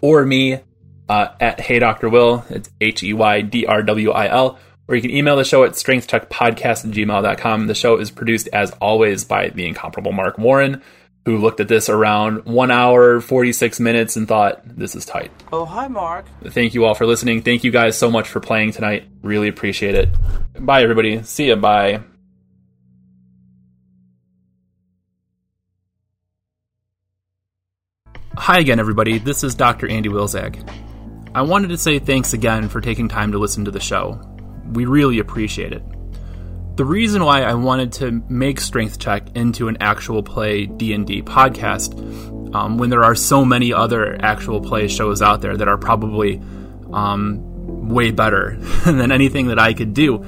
or 0.00 0.24
me 0.24 0.60
uh, 1.08 1.28
at 1.40 1.60
Hey 1.60 1.78
Dr. 1.78 2.08
Will. 2.08 2.44
It's 2.50 2.70
H 2.80 3.02
E 3.02 3.12
Y 3.12 3.40
D 3.42 3.66
R 3.66 3.82
W 3.82 4.10
I 4.10 4.28
L. 4.28 4.58
or 4.86 4.94
you 4.96 5.02
can 5.02 5.10
email 5.10 5.36
the 5.36 5.44
show 5.44 5.64
at 5.64 5.72
strengthcheckpodcast 5.72 6.84
at 6.84 6.90
gmail.com. 6.92 7.66
The 7.66 7.74
show 7.74 7.96
is 7.98 8.10
produced, 8.10 8.48
as 8.52 8.70
always, 8.80 9.24
by 9.24 9.48
the 9.48 9.66
incomparable 9.66 10.12
Mark 10.12 10.38
Warren, 10.38 10.82
who 11.24 11.38
looked 11.38 11.60
at 11.60 11.68
this 11.68 11.88
around 11.88 12.44
one 12.44 12.70
hour, 12.70 13.20
46 13.20 13.78
minutes, 13.80 14.16
and 14.16 14.26
thought, 14.28 14.62
this 14.64 14.94
is 14.94 15.04
tight. 15.04 15.30
Oh, 15.52 15.64
hi, 15.64 15.86
Mark. 15.88 16.26
Thank 16.46 16.74
you 16.74 16.84
all 16.84 16.94
for 16.94 17.06
listening. 17.06 17.42
Thank 17.42 17.62
you 17.64 17.70
guys 17.70 17.96
so 17.98 18.10
much 18.10 18.28
for 18.28 18.40
playing 18.40 18.72
tonight. 18.72 19.08
Really 19.22 19.48
appreciate 19.48 19.94
it. 19.94 20.08
Bye, 20.58 20.82
everybody. 20.82 21.22
See 21.24 21.48
ya. 21.48 21.56
Bye. 21.56 22.00
Hi 28.50 28.58
again, 28.58 28.80
everybody. 28.80 29.20
This 29.20 29.44
is 29.44 29.54
Dr. 29.54 29.88
Andy 29.88 30.08
Wilzag. 30.08 30.68
I 31.36 31.42
wanted 31.42 31.68
to 31.68 31.76
say 31.76 32.00
thanks 32.00 32.32
again 32.32 32.68
for 32.68 32.80
taking 32.80 33.06
time 33.06 33.30
to 33.30 33.38
listen 33.38 33.64
to 33.66 33.70
the 33.70 33.78
show. 33.78 34.20
We 34.72 34.86
really 34.86 35.20
appreciate 35.20 35.72
it. 35.72 35.84
The 36.76 36.84
reason 36.84 37.24
why 37.24 37.42
I 37.42 37.54
wanted 37.54 37.92
to 37.92 38.10
make 38.28 38.60
Strength 38.60 38.98
Check 38.98 39.36
into 39.36 39.68
an 39.68 39.76
actual 39.78 40.24
play 40.24 40.66
D&D 40.66 41.22
podcast, 41.22 41.94
um, 42.52 42.76
when 42.76 42.90
there 42.90 43.04
are 43.04 43.14
so 43.14 43.44
many 43.44 43.72
other 43.72 44.20
actual 44.20 44.60
play 44.60 44.88
shows 44.88 45.22
out 45.22 45.42
there 45.42 45.56
that 45.56 45.68
are 45.68 45.78
probably 45.78 46.42
um, 46.92 47.88
way 47.88 48.10
better 48.10 48.56
than 48.84 49.12
anything 49.12 49.46
that 49.46 49.60
I 49.60 49.74
could 49.74 49.94
do, 49.94 50.24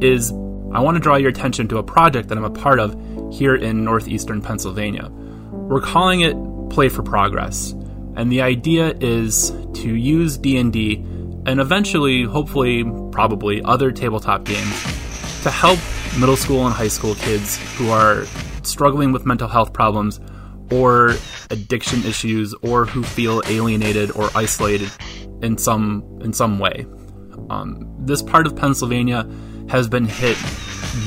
is 0.00 0.30
I 0.30 0.80
want 0.80 0.94
to 0.94 1.00
draw 1.00 1.16
your 1.16 1.28
attention 1.28 1.68
to 1.68 1.76
a 1.76 1.82
project 1.82 2.30
that 2.30 2.38
I'm 2.38 2.44
a 2.44 2.48
part 2.50 2.80
of 2.80 2.98
here 3.34 3.54
in 3.54 3.84
northeastern 3.84 4.40
Pennsylvania. 4.40 5.10
We're 5.10 5.82
calling 5.82 6.22
it 6.22 6.34
Play 6.70 6.88
for 6.88 7.02
Progress, 7.02 7.72
and 8.16 8.30
the 8.30 8.42
idea 8.42 8.94
is 9.00 9.50
to 9.74 9.94
use 9.94 10.36
D&D 10.36 11.04
and 11.46 11.60
eventually, 11.60 12.24
hopefully, 12.24 12.84
probably 13.12 13.62
other 13.62 13.92
tabletop 13.92 14.44
games 14.44 14.82
to 15.42 15.50
help 15.50 15.78
middle 16.18 16.36
school 16.36 16.66
and 16.66 16.74
high 16.74 16.88
school 16.88 17.14
kids 17.14 17.56
who 17.76 17.88
are 17.90 18.24
struggling 18.62 19.12
with 19.12 19.24
mental 19.24 19.46
health 19.46 19.72
problems 19.72 20.18
or 20.72 21.14
addiction 21.50 22.04
issues 22.04 22.52
or 22.62 22.84
who 22.84 23.04
feel 23.04 23.42
alienated 23.46 24.10
or 24.12 24.28
isolated 24.34 24.90
in 25.42 25.56
some 25.56 26.02
in 26.20 26.32
some 26.32 26.58
way. 26.58 26.84
Um, 27.48 27.94
this 28.00 28.22
part 28.22 28.46
of 28.46 28.56
Pennsylvania 28.56 29.28
has 29.68 29.88
been 29.88 30.06
hit 30.06 30.36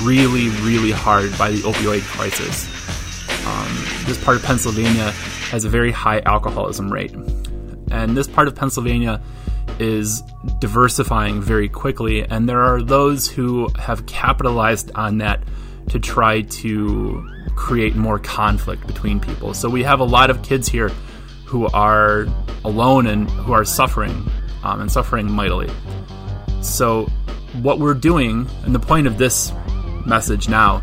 really, 0.02 0.48
really 0.62 0.92
hard 0.92 1.36
by 1.36 1.50
the 1.50 1.58
opioid 1.58 2.00
crisis. 2.02 2.79
Um, 3.46 3.66
this 4.06 4.22
part 4.22 4.36
of 4.36 4.42
Pennsylvania 4.42 5.10
has 5.50 5.64
a 5.64 5.68
very 5.68 5.92
high 5.92 6.20
alcoholism 6.20 6.92
rate, 6.92 7.12
and 7.90 8.16
this 8.16 8.26
part 8.26 8.48
of 8.48 8.54
Pennsylvania 8.54 9.22
is 9.78 10.22
diversifying 10.58 11.40
very 11.40 11.68
quickly, 11.68 12.22
and 12.22 12.48
there 12.48 12.62
are 12.62 12.82
those 12.82 13.28
who 13.28 13.68
have 13.78 14.06
capitalized 14.06 14.90
on 14.94 15.18
that 15.18 15.42
to 15.88 15.98
try 15.98 16.42
to 16.42 17.28
create 17.56 17.96
more 17.96 18.18
conflict 18.18 18.86
between 18.86 19.20
people. 19.20 19.54
So 19.54 19.68
we 19.68 19.82
have 19.82 20.00
a 20.00 20.04
lot 20.04 20.30
of 20.30 20.42
kids 20.42 20.68
here 20.68 20.90
who 21.44 21.66
are 21.68 22.26
alone 22.64 23.06
and 23.06 23.28
who 23.30 23.52
are 23.52 23.64
suffering, 23.64 24.30
um, 24.62 24.80
and 24.80 24.90
suffering 24.90 25.30
mightily. 25.30 25.68
So, 26.62 27.06
what 27.62 27.80
we're 27.80 27.94
doing, 27.94 28.46
and 28.64 28.74
the 28.74 28.78
point 28.78 29.06
of 29.06 29.18
this 29.18 29.52
message 30.06 30.48
now, 30.48 30.82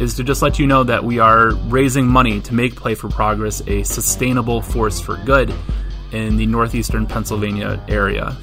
is 0.00 0.14
to 0.14 0.24
just 0.24 0.42
let 0.42 0.58
you 0.58 0.66
know 0.66 0.84
that 0.84 1.02
we 1.04 1.18
are 1.18 1.54
raising 1.66 2.06
money 2.06 2.40
to 2.40 2.54
make 2.54 2.74
Play 2.76 2.94
for 2.94 3.08
Progress 3.08 3.62
a 3.66 3.82
sustainable 3.82 4.60
force 4.62 5.00
for 5.00 5.16
good 5.18 5.52
in 6.12 6.36
the 6.36 6.46
northeastern 6.46 7.06
Pennsylvania 7.06 7.82
area. 7.88 8.36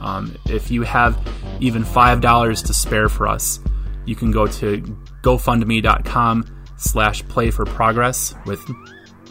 Um, 0.00 0.36
if 0.46 0.70
you 0.70 0.82
have 0.82 1.18
even 1.60 1.84
$5 1.84 2.66
to 2.66 2.74
spare 2.74 3.08
for 3.08 3.26
us, 3.26 3.60
you 4.06 4.14
can 4.14 4.30
go 4.30 4.46
to 4.46 4.80
gofundme.com 5.22 6.44
slash 6.76 7.26
play 7.28 7.50
for 7.50 7.64
progress 7.64 8.34
with 8.46 8.64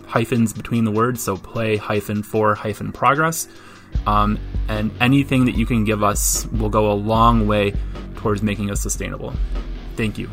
hyphens 0.05 0.53
between 0.53 0.85
the 0.85 0.91
words, 0.91 1.21
so 1.23 1.37
play 1.37 1.77
hyphen 1.77 2.23
for 2.23 2.55
hyphen 2.55 2.91
progress. 2.91 3.47
Um, 4.05 4.39
and 4.67 4.91
anything 4.99 5.45
that 5.45 5.55
you 5.55 5.65
can 5.65 5.83
give 5.83 6.03
us 6.03 6.45
will 6.47 6.69
go 6.69 6.91
a 6.91 6.93
long 6.93 7.47
way 7.47 7.73
towards 8.15 8.41
making 8.41 8.69
us 8.69 8.81
sustainable. 8.81 9.33
Thank 9.95 10.17
you. 10.17 10.29